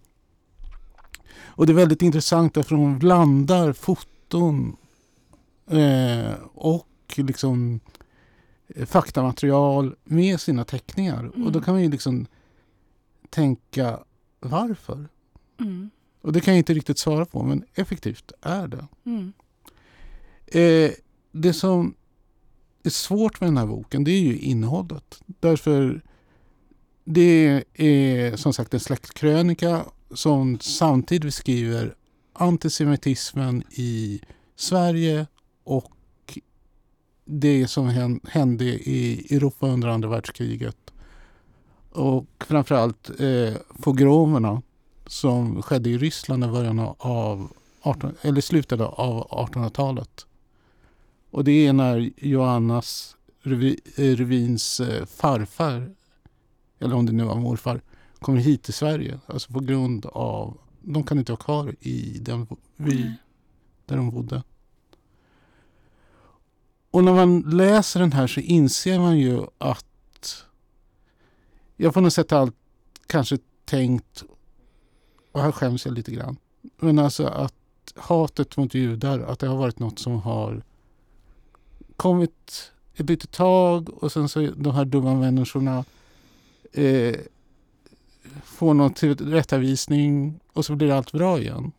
Och 1.36 1.66
det 1.66 1.72
är 1.72 1.74
väldigt 1.74 2.02
intressant 2.02 2.54
därför 2.54 2.76
hon 2.76 2.98
blandar 2.98 3.72
foton 3.72 4.76
eh, 5.70 6.32
och 6.54 6.88
liksom 7.16 7.80
eh, 8.68 8.86
faktamaterial 8.86 9.94
med 10.04 10.40
sina 10.40 10.64
teckningar. 10.64 11.24
Och 11.26 11.38
då 11.38 11.58
Mm. 11.58 11.62
kan 11.62 11.74
man 11.74 11.82
ju 11.82 11.90
liksom 11.90 12.26
tänka 13.30 13.98
varför? 14.40 15.08
Mm. 15.60 15.90
Och 16.24 16.32
det 16.32 16.40
kan 16.40 16.54
jag 16.54 16.58
inte 16.58 16.74
riktigt 16.74 16.98
svara 16.98 17.24
på, 17.24 17.42
men 17.42 17.64
effektivt 17.74 18.32
är 18.42 18.68
det. 18.68 18.86
Mm. 19.06 19.32
Eh, 20.46 20.90
det 21.32 21.52
som 21.52 21.94
är 22.82 22.90
svårt 22.90 23.40
med 23.40 23.48
den 23.48 23.56
här 23.56 23.66
boken, 23.66 24.04
det 24.04 24.10
är 24.10 24.20
ju 24.20 24.38
innehållet. 24.38 25.22
Därför 25.26 26.02
det 27.04 27.64
är 27.74 28.36
som 28.36 28.52
sagt 28.52 28.74
en 28.74 28.80
släktkrönika 28.80 29.84
som 30.14 30.58
samtidigt 30.60 31.22
beskriver 31.24 31.94
antisemitismen 32.32 33.62
i 33.70 34.20
Sverige 34.56 35.26
och 35.64 36.38
det 37.24 37.68
som 37.68 37.88
hän- 37.88 38.20
hände 38.28 38.64
i 38.64 39.26
Europa 39.36 39.66
under 39.66 39.88
andra 39.88 40.08
världskriget. 40.08 40.76
Och 41.90 42.44
framförallt 42.46 43.10
eh, 43.20 43.54
pogromerna 43.82 44.62
som 45.06 45.62
skedde 45.62 45.90
i 45.90 45.98
Ryssland 45.98 46.44
i 46.44 46.48
början 46.48 46.78
av 46.98 47.52
18, 47.82 48.14
eller 48.22 48.40
slutet 48.40 48.80
av 48.80 49.28
1800-talet. 49.28 50.26
Och 51.30 51.44
det 51.44 51.66
är 51.66 51.72
när 51.72 52.10
Johannas 52.16 53.16
Revi, 53.42 53.80
eh, 53.96 54.16
Revins 54.16 54.80
eh, 54.80 55.06
farfar, 55.06 55.94
eller 56.78 56.94
om 56.94 57.06
det 57.06 57.12
nu 57.12 57.24
var 57.24 57.36
morfar, 57.36 57.80
kommer 58.18 58.38
hit 58.38 58.62
till 58.62 58.74
Sverige. 58.74 59.20
Alltså 59.26 59.52
på 59.52 59.60
grund 59.60 60.06
av, 60.06 60.58
de 60.80 61.04
kan 61.04 61.18
inte 61.18 61.32
vara 61.32 61.42
kvar 61.42 61.74
i 61.80 62.18
den 62.20 62.46
by 62.76 63.12
där 63.86 63.96
de 63.96 64.10
bodde. 64.10 64.42
Och 66.90 67.04
när 67.04 67.12
man 67.12 67.40
läser 67.40 68.00
den 68.00 68.12
här 68.12 68.26
så 68.26 68.40
inser 68.40 68.98
man 68.98 69.18
ju 69.18 69.42
att 69.58 70.44
jag 71.76 71.94
på 71.94 72.00
något 72.00 72.12
sätt 72.12 72.32
allt 72.32 72.56
kanske 73.06 73.38
tänkt, 73.64 74.24
och 75.34 75.42
här 75.42 75.52
skäms 75.52 75.84
jag 75.86 75.94
lite 75.94 76.12
grann, 76.12 76.36
men 76.76 76.98
alltså 76.98 77.26
att 77.26 77.54
hatet 77.96 78.56
mot 78.56 78.74
judar, 78.74 79.20
att 79.20 79.38
det 79.38 79.46
har 79.46 79.56
varit 79.56 79.78
något 79.78 79.98
som 79.98 80.20
har 80.20 80.62
kommit 81.96 82.72
ett 82.94 83.08
litet 83.10 83.30
tag 83.30 84.02
och 84.02 84.12
sen 84.12 84.28
så 84.28 84.40
de 84.56 84.74
här 84.74 84.84
dumma 84.84 85.14
människorna 85.14 85.84
eh, 86.72 87.16
får 88.44 88.74
någon 88.74 88.94
tillrättavisning 88.94 90.40
och 90.52 90.64
så 90.64 90.76
blir 90.76 90.90
allt 90.90 91.12
bra 91.12 91.38
igen. 91.40 91.72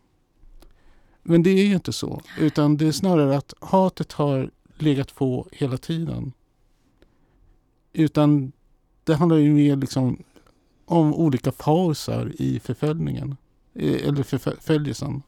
Men 1.24 1.44
det 1.44 1.50
är 1.50 1.66
ju 1.66 1.74
inte 1.74 1.94
så, 1.94 2.22
utan 2.40 2.78
det 2.78 2.88
är 2.88 2.92
snarare 2.92 3.38
att 3.38 3.54
hatet 3.60 4.12
har 4.12 4.52
legat 4.78 5.16
på 5.16 5.48
hela 5.52 5.78
tiden. 5.78 6.34
Utan 7.94 8.52
det 9.04 9.16
handlar 9.16 9.38
ju 9.38 9.54
mer 9.54 9.76
liksom 9.76 10.24
om 10.86 11.14
olika 11.14 11.52
pauser 11.52 12.34
i 12.42 12.60
förföljningen, 12.60 13.38
eller 13.76 14.24
förföljelsen. 14.24 15.22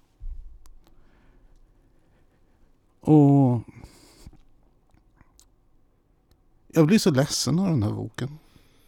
Och 2.99 3.61
jag 6.67 6.87
blir 6.87 6.99
så 6.99 7.11
ledsen 7.11 7.59
av 7.59 7.67
den 7.69 7.83
här 7.83 7.91
boken. 7.91 8.37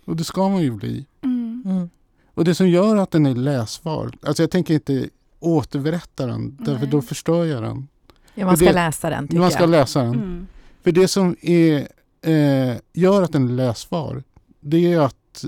Och 0.05 0.15
det 0.15 0.23
ska 0.23 0.49
man 0.49 0.61
ju 0.61 0.71
bli. 0.71 1.05
Mm. 1.21 1.89
Och 2.33 2.45
det 2.45 2.55
som 2.55 2.69
gör 2.69 2.97
att 2.97 3.11
den 3.11 3.25
är 3.25 3.35
läsbar, 3.35 4.11
alltså 4.21 4.43
jag 4.43 4.51
tänker 4.51 4.73
inte 4.73 5.09
återberätta 5.39 6.25
den, 6.27 6.57
därför 6.59 6.81
Nej. 6.81 6.89
då 6.91 7.01
förstör 7.01 7.45
jag 7.45 7.63
den. 7.63 7.87
Ja, 8.35 8.45
man 8.45 8.57
ska 8.57 8.65
det- 8.65 8.73
läsa 8.73 9.09
den 9.09 9.27
tycker 9.27 9.39
Man 9.39 9.51
ska 9.51 9.63
jag. 9.63 9.69
läsa 9.69 10.03
den. 10.03 10.13
Mm. 10.13 10.47
För 10.81 10.91
det 10.91 11.07
som 11.07 11.35
är, 11.41 11.87
eh, 12.21 12.77
gör 12.93 13.21
att 13.21 13.31
den 13.31 13.47
är 13.49 13.51
läsbar, 13.53 14.23
det 14.59 14.93
är 14.93 14.99
att 14.99 15.45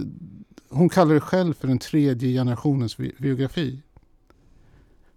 hon 0.69 0.89
kallar 0.89 1.13
det 1.13 1.19
själv 1.21 1.53
för 1.53 1.67
den 1.67 1.79
tredje 1.79 2.29
generationens 2.39 2.97
bi- 2.97 3.15
biografi. 3.17 3.81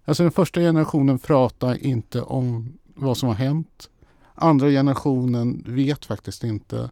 Alltså 0.05 0.23
den 0.23 0.31
första 0.31 0.59
generationen 0.59 1.19
pratar 1.19 1.85
inte 1.85 2.21
om 2.21 2.77
vad 2.85 3.17
som 3.17 3.29
har 3.29 3.35
hänt. 3.35 3.89
Andra 4.35 4.69
generationen 4.69 5.63
vet 5.67 6.05
faktiskt 6.05 6.43
inte. 6.43 6.91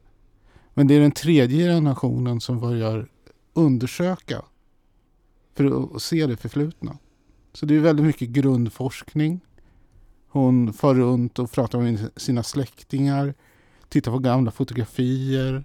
Men 0.74 0.88
det 0.88 0.94
är 0.94 1.00
den 1.00 1.12
tredje 1.12 1.74
generationen 1.76 2.42
som 2.42 2.60
börjar 2.60 3.10
undersöka 3.54 4.42
för 5.54 5.96
att 5.96 6.02
se 6.02 6.28
det 6.28 6.38
förflutna. 6.38 6.98
Så 7.54 7.66
det 7.66 7.76
är 7.76 7.80
väldigt 7.80 8.06
mycket 8.06 8.30
grundforskning. 8.30 9.40
Hon 10.28 10.74
far 10.74 10.96
runt 10.96 11.40
och 11.40 11.52
pratar 11.52 11.80
med 11.80 12.10
sina 12.16 12.44
släktingar, 12.44 13.34
tittar 13.90 14.12
på 14.12 14.20
gamla 14.20 14.52
fotografier. 14.52 15.64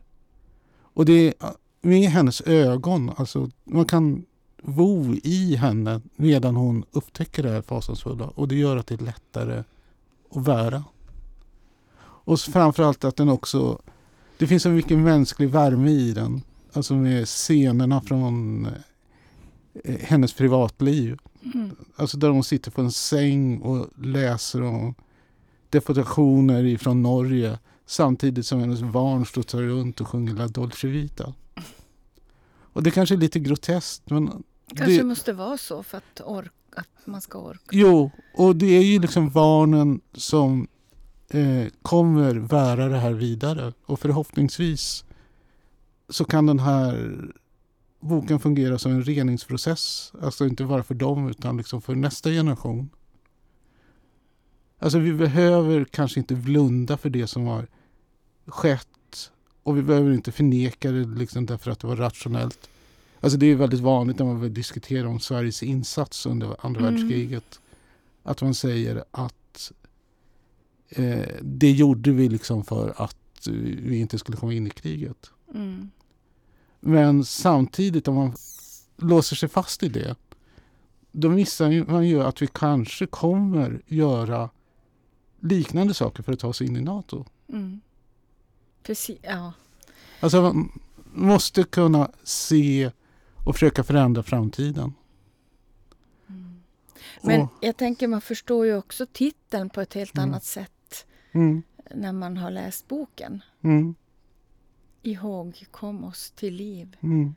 Och 0.81 1.05
det 1.05 1.13
är 1.13 1.35
med 1.81 2.11
hennes 2.11 2.41
ögon, 2.41 3.11
alltså 3.17 3.51
man 3.65 3.85
kan 3.85 4.25
bo 4.63 5.15
i 5.23 5.57
henne 5.57 6.01
medan 6.17 6.57
hon 6.57 6.85
upptäcker 6.91 7.43
det 7.43 7.51
här 7.51 7.63
fasansfulla 7.63 8.27
och 8.27 8.49
det 8.49 8.57
gör 8.57 8.77
att 8.77 8.87
det 8.87 9.01
är 9.01 9.05
lättare 9.05 9.63
att 10.31 10.45
bära. 10.45 10.85
Och 12.01 12.41
framförallt 12.41 13.05
att 13.05 13.17
den 13.17 13.29
också, 13.29 13.83
det 14.39 14.47
finns 14.47 14.63
så 14.63 14.69
mycket 14.69 14.99
mänsklig 14.99 15.49
värme 15.49 15.91
i 15.91 16.13
den. 16.13 16.43
Alltså 16.73 16.95
med 16.95 17.29
scenerna 17.29 18.01
från 18.01 18.67
eh, 19.85 19.97
hennes 20.01 20.33
privatliv. 20.33 21.19
Mm. 21.55 21.71
Alltså 21.97 22.17
där 22.17 22.29
hon 22.29 22.45
sitter 22.45 22.71
på 22.71 22.81
en 22.81 22.93
säng 22.93 23.59
och 23.59 23.87
läser 23.99 24.63
om 24.63 24.95
deportationer 25.71 26.65
ifrån 26.65 27.03
Norge 27.03 27.59
samtidigt 27.87 28.47
som 28.47 28.61
hennes 28.61 28.83
barn 28.83 29.27
studsar 29.27 29.63
runt 29.63 30.01
och 30.01 30.09
sjunger 30.09 30.35
La 30.35 30.49
Dolce 30.49 30.87
Vita. 30.87 31.35
Och 32.79 32.85
det 32.85 32.91
kanske 32.91 33.15
är 33.15 33.17
lite 33.17 33.39
groteskt 33.39 34.11
men 34.11 34.43
Kanske 34.75 34.97
det, 34.97 35.05
måste 35.05 35.33
vara 35.33 35.59
så 35.59 35.83
för 35.83 35.99
att, 35.99 36.21
orka, 36.25 36.51
att 36.77 37.07
man 37.07 37.21
ska 37.21 37.39
orka. 37.39 37.63
Jo, 37.71 38.11
och 38.35 38.57
det 38.57 38.67
är 38.67 38.83
ju 38.83 39.01
liksom 39.01 39.31
barnen 39.31 40.01
som 40.13 40.69
eh, 41.29 41.67
kommer 41.83 42.41
bära 42.41 42.89
det 42.89 42.99
här 42.99 43.13
vidare 43.13 43.73
och 43.87 44.01
förhoppningsvis 44.01 45.05
så 46.09 46.25
kan 46.25 46.47
den 46.47 46.59
här 46.59 47.21
boken 48.01 48.41
fungera 48.41 48.79
som 48.79 48.93
en 48.93 49.05
reningsprocess. 49.05 50.13
Alltså 50.23 50.47
inte 50.47 50.65
bara 50.65 50.83
för 50.83 50.95
dem 50.95 51.29
utan 51.29 51.57
liksom 51.57 51.83
för 51.83 51.95
nästa 51.95 52.31
generation. 52.31 52.91
Alltså 54.79 54.99
vi 54.99 55.13
behöver 55.13 55.85
kanske 55.85 56.21
inte 56.21 56.35
blunda 56.35 56.97
för 56.97 57.11
det 57.11 57.27
som 57.27 57.47
har 57.47 57.67
skett 58.47 58.89
och 59.69 59.77
vi 59.77 59.83
behöver 59.83 60.13
inte 60.13 60.33
förneka 60.33 60.91
det 60.93 61.05
liksom 61.05 61.47
därför 61.47 61.71
att 61.71 61.81
det 61.81 61.87
var 61.87 61.97
rationellt. 61.97 62.69
Alltså 63.21 63.39
det 63.39 63.47
är 63.47 63.55
väldigt 63.55 63.81
vanligt 63.81 64.19
när 64.19 64.27
man 64.27 64.41
vill 64.41 64.55
diskutera 64.55 65.09
om 65.09 65.21
Sveriges 65.21 65.63
insats 65.63 66.27
under 66.27 66.57
andra 66.67 66.81
Mm. 66.81 66.95
världskriget. 66.95 67.61
Att 68.23 68.43
man 68.43 68.55
säger 68.55 69.05
att 69.11 69.73
eh, 70.89 71.29
det 71.43 71.71
gjorde 71.71 72.11
vi 72.11 72.29
liksom 72.29 72.65
för 72.65 72.95
att 72.97 73.49
vi 73.83 73.99
inte 73.99 74.19
skulle 74.19 74.37
komma 74.39 74.53
in 74.53 74.67
i 74.67 74.71
kriget. 74.71 75.31
Mm. 75.55 75.91
Men 76.81 77.25
samtidigt 77.25 78.09
om 78.09 78.15
man 78.15 78.33
låser 78.97 79.37
sig 79.37 79.49
fast 79.49 79.83
i 79.83 79.89
det 79.89 80.17
då 81.13 81.29
missar 81.29 81.91
man 81.91 82.09
ju 82.09 82.23
att 82.23 82.43
vi 82.43 82.47
kanske 82.47 83.07
kommer 83.07 83.83
göra 83.87 84.51
liknande 85.41 85.95
saker 85.95 86.23
för 86.23 86.33
att 86.33 86.39
ta 86.39 86.49
oss 86.49 86.63
in 86.63 86.77
i 86.77 86.81
NATO. 86.81 87.25
Mm. 87.49 87.81
Precis, 88.89 89.19
ja. 89.23 89.53
Alltså 90.21 90.43
man 90.43 90.73
måste 91.15 91.65
kunna 91.65 92.11
se 92.23 92.91
och 93.45 93.55
försöka 93.55 93.85
förändra 93.85 94.23
framtiden. 94.23 94.95
Mm. 96.29 96.61
Men 97.23 97.41
Och, 97.41 97.49
jag 97.61 97.77
tänker 97.77 98.09
man 98.09 98.21
förstår 98.21 98.67
ju 98.67 98.77
också 98.77 99.07
titeln 99.13 99.71
på 99.71 99.81
ett 99.81 99.95
helt 99.95 100.17
Mm. 100.17 100.29
annat 100.29 100.45
sätt 100.45 101.07
mm, 101.33 101.63
när 101.95 102.13
man 102.13 102.37
har 102.37 102.51
läst 102.51 102.89
boken. 102.89 103.43
mm, 103.63 103.95
Ihåg 105.03 105.65
kom 105.71 106.05
oss 106.05 106.31
till 106.31 106.55
liv. 106.55 106.97
mm. 107.01 107.35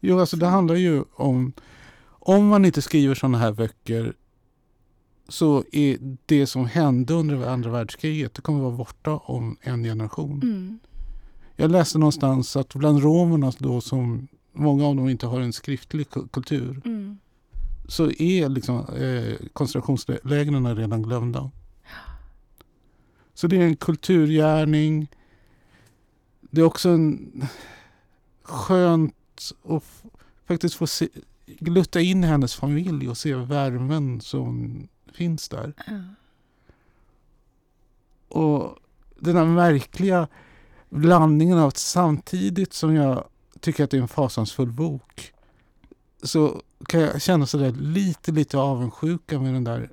Jo, 0.00 0.20
alltså 0.20 0.36
det 0.36 0.46
handlar 0.46 0.74
ju 0.74 1.04
om 1.14 1.52
om 2.08 2.46
man 2.46 2.64
inte 2.64 2.82
skriver 2.82 3.14
sådana 3.14 3.38
här 3.38 3.52
böcker 3.52 4.14
så 5.28 5.64
är 5.72 5.98
det 6.26 6.46
som 6.46 6.66
hände 6.66 7.14
under 7.14 7.46
andra 7.48 7.70
världskriget 7.70 8.34
det 8.34 8.42
kommer 8.42 8.60
vara 8.60 8.76
borta 8.76 9.16
om 9.16 9.56
en 9.60 9.82
generation. 9.82 10.40
Mm. 10.42 10.78
Jag 11.56 11.70
läste 11.70 11.98
någonstans 11.98 12.56
att 12.56 12.74
bland 12.74 13.02
romerna 13.02 13.52
då 13.58 13.80
som 13.80 14.28
många 14.52 14.86
av 14.86 14.96
dem 14.96 15.08
inte 15.08 15.26
har 15.26 15.40
en 15.40 15.52
skriftlig 15.52 16.06
ku- 16.06 16.28
kultur 16.28 16.80
Mm. 16.84 17.18
så 17.88 18.10
är 18.10 18.48
liksom, 18.48 18.78
eh, 18.78 19.46
koncentrationslägren 19.52 20.76
redan 20.76 21.02
glömda. 21.02 21.50
Så 23.34 23.46
det 23.46 23.56
är 23.56 23.60
en 23.66 23.76
kulturgärning. 23.76 25.08
Det 26.50 26.60
är 26.60 26.64
också 26.64 26.88
en 26.88 27.42
skönt 28.42 29.14
att 29.68 29.84
faktiskt 30.48 30.74
få 30.74 30.86
se, 30.86 31.08
glutta 31.46 32.00
in 32.00 32.24
i 32.24 32.26
hennes 32.26 32.54
familj 32.54 33.08
och 33.08 33.18
se 33.18 33.34
värmen 33.34 34.20
som 34.20 34.82
finns 35.16 35.48
där. 35.48 35.72
Ja. 35.86 36.00
Och 38.28 38.78
den 39.18 39.36
här 39.36 39.44
märkliga 39.44 40.28
blandningen 40.88 41.58
av 41.58 41.68
att 41.68 41.76
samtidigt 41.76 42.72
som 42.72 42.94
jag 42.94 43.24
tycker 43.60 43.84
att 43.84 43.90
det 43.90 43.96
är 43.96 44.02
en 44.02 44.08
fasansfull 44.08 44.72
bok 44.72 45.32
så 46.22 46.62
kan 46.88 47.00
jag 47.00 47.22
känna 47.22 47.46
sådär 47.46 47.72
lite, 47.72 48.32
lite 48.32 48.58
avundsjuka 48.58 49.40
med 49.40 49.54
den 49.54 49.64
där 49.64 49.90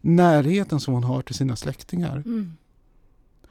närheten 0.00 0.80
som 0.80 0.94
hon 0.94 1.04
har 1.04 1.22
till 1.22 1.34
sina 1.34 1.56
släktingar. 1.56 2.16
Mm. 2.16 2.56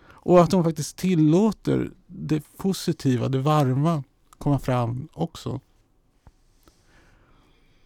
Och 0.02 0.41
att 0.41 0.52
hon 0.52 0.63
faktiskt 0.63 0.98
tillåter 0.98 1.91
det 2.08 2.43
positiva, 2.58 3.30
det 3.30 3.39
varma 3.39 4.04
komma 4.38 4.60
fram 4.60 5.08
också. 5.13 5.60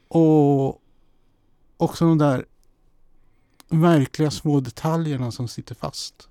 Och 0.07 0.81
också 1.77 2.05
de 2.05 2.17
där 2.17 2.45
märkliga 3.73 4.31
små 4.31 4.59
detaljerna 4.59 5.31
som 5.31 5.47
sitter 5.47 5.75
fast. 5.75 6.29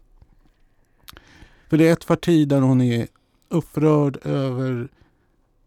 För 1.69 1.77
det 1.77 1.89
är 1.89 1.93
ett 1.93 2.07
parti 2.07 2.49
där 2.49 2.61
hon 2.61 2.81
är 2.81 3.09
upprörd 3.49 4.27
över 4.27 4.89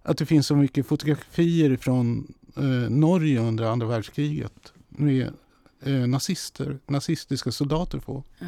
att 0.03 0.17
det 0.17 0.25
finns 0.25 0.47
så 0.47 0.55
mycket 0.55 0.87
fotografier 0.87 1.77
från 1.77 2.33
eh, 2.57 2.89
Norge 2.89 3.39
under 3.39 3.63
andra 3.63 3.87
världskriget 3.87 4.73
med 4.89 5.33
eh, 5.81 6.07
nazister, 6.07 6.79
nazistiska 6.87 7.51
soldater 7.51 7.99
på. 7.99 8.23
Ja. 8.39 8.47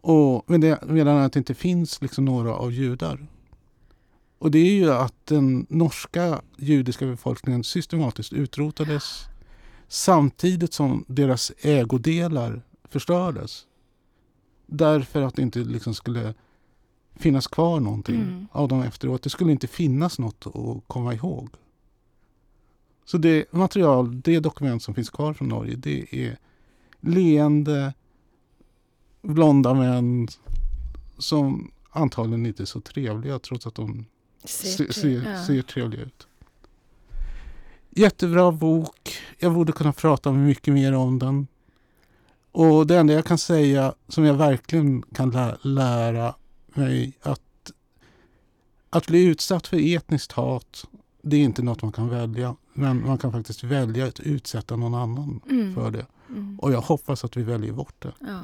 Och, 0.00 0.44
men 0.50 0.60
det, 0.60 0.78
medan 0.86 1.18
att 1.18 1.32
det 1.32 1.38
inte 1.38 1.54
finns 1.54 2.02
liksom 2.02 2.24
några 2.24 2.54
av 2.54 2.72
judar. 2.72 3.26
Och 4.38 4.50
det 4.50 4.58
är 4.58 4.72
ju 4.72 4.92
att 4.92 5.26
den 5.26 5.66
norska 5.68 6.42
judiska 6.56 7.06
befolkningen 7.06 7.64
systematiskt 7.64 8.32
utrotades 8.32 9.24
samtidigt 9.88 10.72
som 10.72 11.04
deras 11.08 11.52
ägodelar 11.60 12.62
förstördes. 12.84 13.66
Därför 14.66 15.22
att 15.22 15.34
det 15.36 15.42
inte 15.42 15.58
liksom 15.58 15.94
skulle 15.94 16.34
finnas 17.16 17.46
kvar 17.46 17.80
någonting 17.80 18.22
Mm. 18.22 18.46
av 18.52 18.68
dem 18.68 18.82
efteråt. 18.82 19.22
Det 19.22 19.30
skulle 19.30 19.52
inte 19.52 19.66
finnas 19.66 20.18
något 20.18 20.46
att 20.46 20.82
komma 20.86 21.14
ihåg. 21.14 21.48
Så 23.04 23.18
det 23.18 23.52
material, 23.52 24.20
det 24.20 24.40
dokument 24.40 24.82
som 24.82 24.94
finns 24.94 25.10
kvar 25.10 25.34
från 25.34 25.48
Norge, 25.48 25.76
det 25.76 26.14
är 26.26 26.38
leende 27.00 27.94
blonda 29.22 29.74
män 29.74 30.28
som 31.18 31.70
antagligen 31.90 32.46
inte 32.46 32.62
är 32.62 32.64
så 32.64 32.80
trevliga 32.80 33.38
trots 33.38 33.66
att 33.66 33.74
de 33.74 34.06
Ser 34.44 34.68
ser, 34.68 34.92
ser, 34.92 35.30
ja. 35.30 35.44
ser 35.44 35.62
trevliga 35.62 36.02
ut. 36.02 36.27
Jättebra 37.90 38.52
bok. 38.52 39.16
Jag 39.38 39.54
borde 39.54 39.72
kunna 39.72 39.92
prata 39.92 40.32
mycket 40.32 40.74
mer 40.74 40.94
om 40.94 41.18
den. 41.18 41.46
Och 42.52 42.86
det 42.86 42.96
enda 42.98 43.12
jag 43.14 43.24
kan 43.24 43.38
säga 43.38 43.94
som 44.08 44.24
jag 44.24 44.34
verkligen 44.34 45.02
kan 45.02 45.30
lä- 45.30 45.56
lära 45.62 46.34
mig 46.74 47.12
att 47.22 47.40
att 48.90 49.06
bli 49.06 49.24
utsatt 49.24 49.66
för 49.66 49.94
etniskt 49.96 50.32
hat 50.32 50.84
det 51.22 51.36
är 51.36 51.40
inte 51.44 51.62
något 51.62 51.82
man 51.82 51.92
kan 51.92 52.08
välja. 52.08 52.56
Men 52.72 53.06
man 53.06 53.18
kan 53.18 53.32
faktiskt 53.32 53.64
välja 53.64 54.06
att 54.06 54.20
utsätta 54.20 54.76
någon 54.76 54.94
annan 54.94 55.40
Mm. 55.50 55.74
för 55.74 55.90
det. 55.90 56.06
Mm. 56.28 56.58
Och 56.58 56.72
jag 56.72 56.80
hoppas 56.80 57.24
att 57.24 57.36
vi 57.36 57.42
väljer 57.42 57.72
bort 57.72 57.94
det. 58.02 58.12
Ja. 58.20 58.40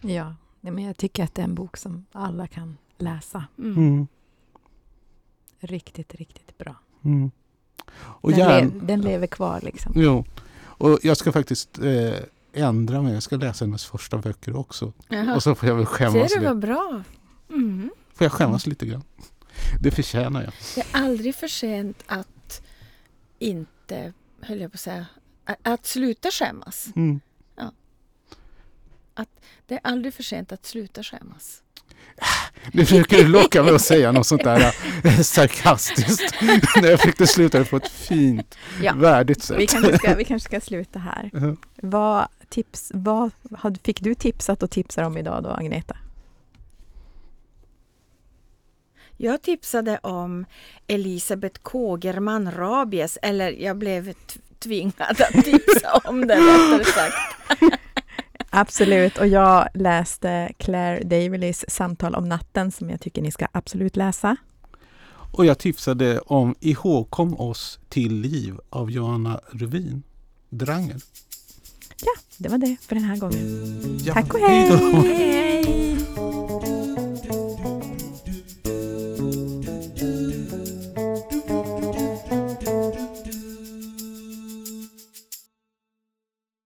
Ja, 0.00 0.34
men 0.60 0.78
jag 0.84 0.96
tycker 0.96 1.24
att 1.24 1.34
det 1.34 1.42
är 1.42 1.44
en 1.44 1.54
bok 1.54 1.76
som 1.76 2.04
alla 2.12 2.46
kan 2.46 2.76
läsa. 2.98 3.44
Mm. 3.58 4.06
Riktigt, 5.62 6.14
riktigt 6.14 6.58
bra. 6.58 6.76
Mm. 7.04 7.30
Och 7.96 8.30
Den, 8.30 8.38
gärna, 8.38 8.60
le- 8.60 8.80
den 8.82 9.00
lever 9.00 9.26
kvar 9.26 9.60
liksom. 9.62 9.92
Jo. 9.96 10.24
Och 10.60 10.98
jag 11.02 11.16
ska 11.16 11.32
faktiskt 11.32 11.78
eh, 11.78 12.14
ändra 12.52 13.02
mig. 13.02 13.14
Jag 13.14 13.22
ska 13.22 13.36
läsa 13.36 13.64
hennes 13.64 13.84
första 13.84 14.18
böcker 14.18 14.56
också. 14.56 14.92
Jaha. 15.08 15.34
Och 15.34 15.42
så 15.42 15.54
får 15.54 15.68
jag 15.68 15.76
väl 15.76 15.86
skämmas, 15.86 16.32
Ser 16.32 16.40
du 16.40 16.46
vad 16.46 16.58
bra? 16.58 17.02
Mm. 17.50 17.90
Får 18.14 18.24
jag 18.24 18.32
skämmas 18.32 18.66
lite 18.66 18.86
grann. 18.86 19.02
Det 19.80 19.90
förtjänar 19.90 20.42
jag. 20.42 20.52
Det 20.74 20.80
är 20.80 20.86
aldrig 20.92 21.34
för 21.34 21.48
sent 21.48 22.02
att 22.06 22.62
inte, 23.38 24.12
höll 24.40 24.60
jag 24.60 24.72
på 24.72 24.76
att 24.76 24.80
säga, 24.80 25.06
att, 25.44 25.56
att 25.62 25.86
sluta 25.86 26.30
skämmas. 26.30 26.88
Mm. 26.96 27.20
Det 29.66 29.74
är 29.74 29.80
aldrig 29.84 30.14
för 30.14 30.22
sent 30.22 30.52
att 30.52 30.66
sluta 30.66 31.02
skämmas. 31.02 31.62
Nu 32.72 32.84
försöker 32.86 33.16
du 33.16 33.28
locka 33.28 33.62
mig 33.62 33.74
att 33.74 33.82
säga 33.82 34.12
något 34.12 34.26
sånt 34.26 34.44
där 34.44 34.74
eh, 35.04 35.20
sarkastiskt. 35.20 36.34
När 36.82 36.90
jag 36.90 37.00
fick 37.00 37.18
det 37.18 37.26
sluta 37.26 37.64
på 37.64 37.76
ett 37.76 37.88
fint, 37.88 38.58
Ja. 38.82 38.92
värdigt 38.96 39.42
sätt. 39.42 39.58
Vi 39.58 39.66
kanske 39.66 39.98
ska, 39.98 40.14
vi 40.14 40.24
kanske 40.24 40.48
ska 40.48 40.60
sluta 40.60 40.98
här. 40.98 41.30
Ja. 41.32 41.56
Vad, 41.82 42.26
tips, 42.48 42.90
vad 42.94 43.30
fick 43.84 44.00
du 44.00 44.14
tipsat 44.14 44.62
och 44.62 44.70
tipsar 44.70 45.02
om 45.02 45.16
idag 45.16 45.42
då, 45.42 45.50
Agneta? 45.50 45.96
Jag 49.16 49.42
tipsade 49.42 49.98
om 50.02 50.44
Elisabeth 50.86 51.60
Kågerman 51.62 52.52
Rabies, 52.52 53.18
eller 53.22 53.50
jag 53.50 53.76
blev 53.78 54.12
t- 54.12 54.40
tvingad 54.58 55.20
att 55.20 55.44
tipsa 55.44 56.00
om 56.04 56.26
den 56.26 56.38
rättare 56.46 56.84
sagt. 56.84 57.14
Absolut, 58.54 59.18
och 59.18 59.26
jag 59.26 59.68
läste 59.74 60.52
Claire 60.58 61.02
Davilys 61.04 61.64
Samtal 61.68 62.14
om 62.14 62.28
natten 62.28 62.72
som 62.72 62.90
jag 62.90 63.00
tycker 63.00 63.22
ni 63.22 63.30
ska 63.30 63.46
absolut 63.52 63.96
läsa. 63.96 64.36
Och 65.32 65.46
jag 65.46 65.58
tipsade 65.58 66.18
om 66.18 66.54
Ihågkom 66.60 67.40
oss 67.40 67.78
till 67.88 68.14
liv 68.14 68.54
av 68.70 68.90
Johanna 68.90 69.40
Ruvin. 69.50 70.02
Dranger. 70.50 70.96
Det 72.38 72.48
var 72.48 72.58
det 72.58 72.76
för 72.80 72.94
den 72.94 73.04
här 73.04 73.16
gången. 73.16 73.98
Ja, 74.04 74.14
Tack 74.14 74.34
och 74.34 74.40
hej 74.40 74.68
hej! 75.04 75.81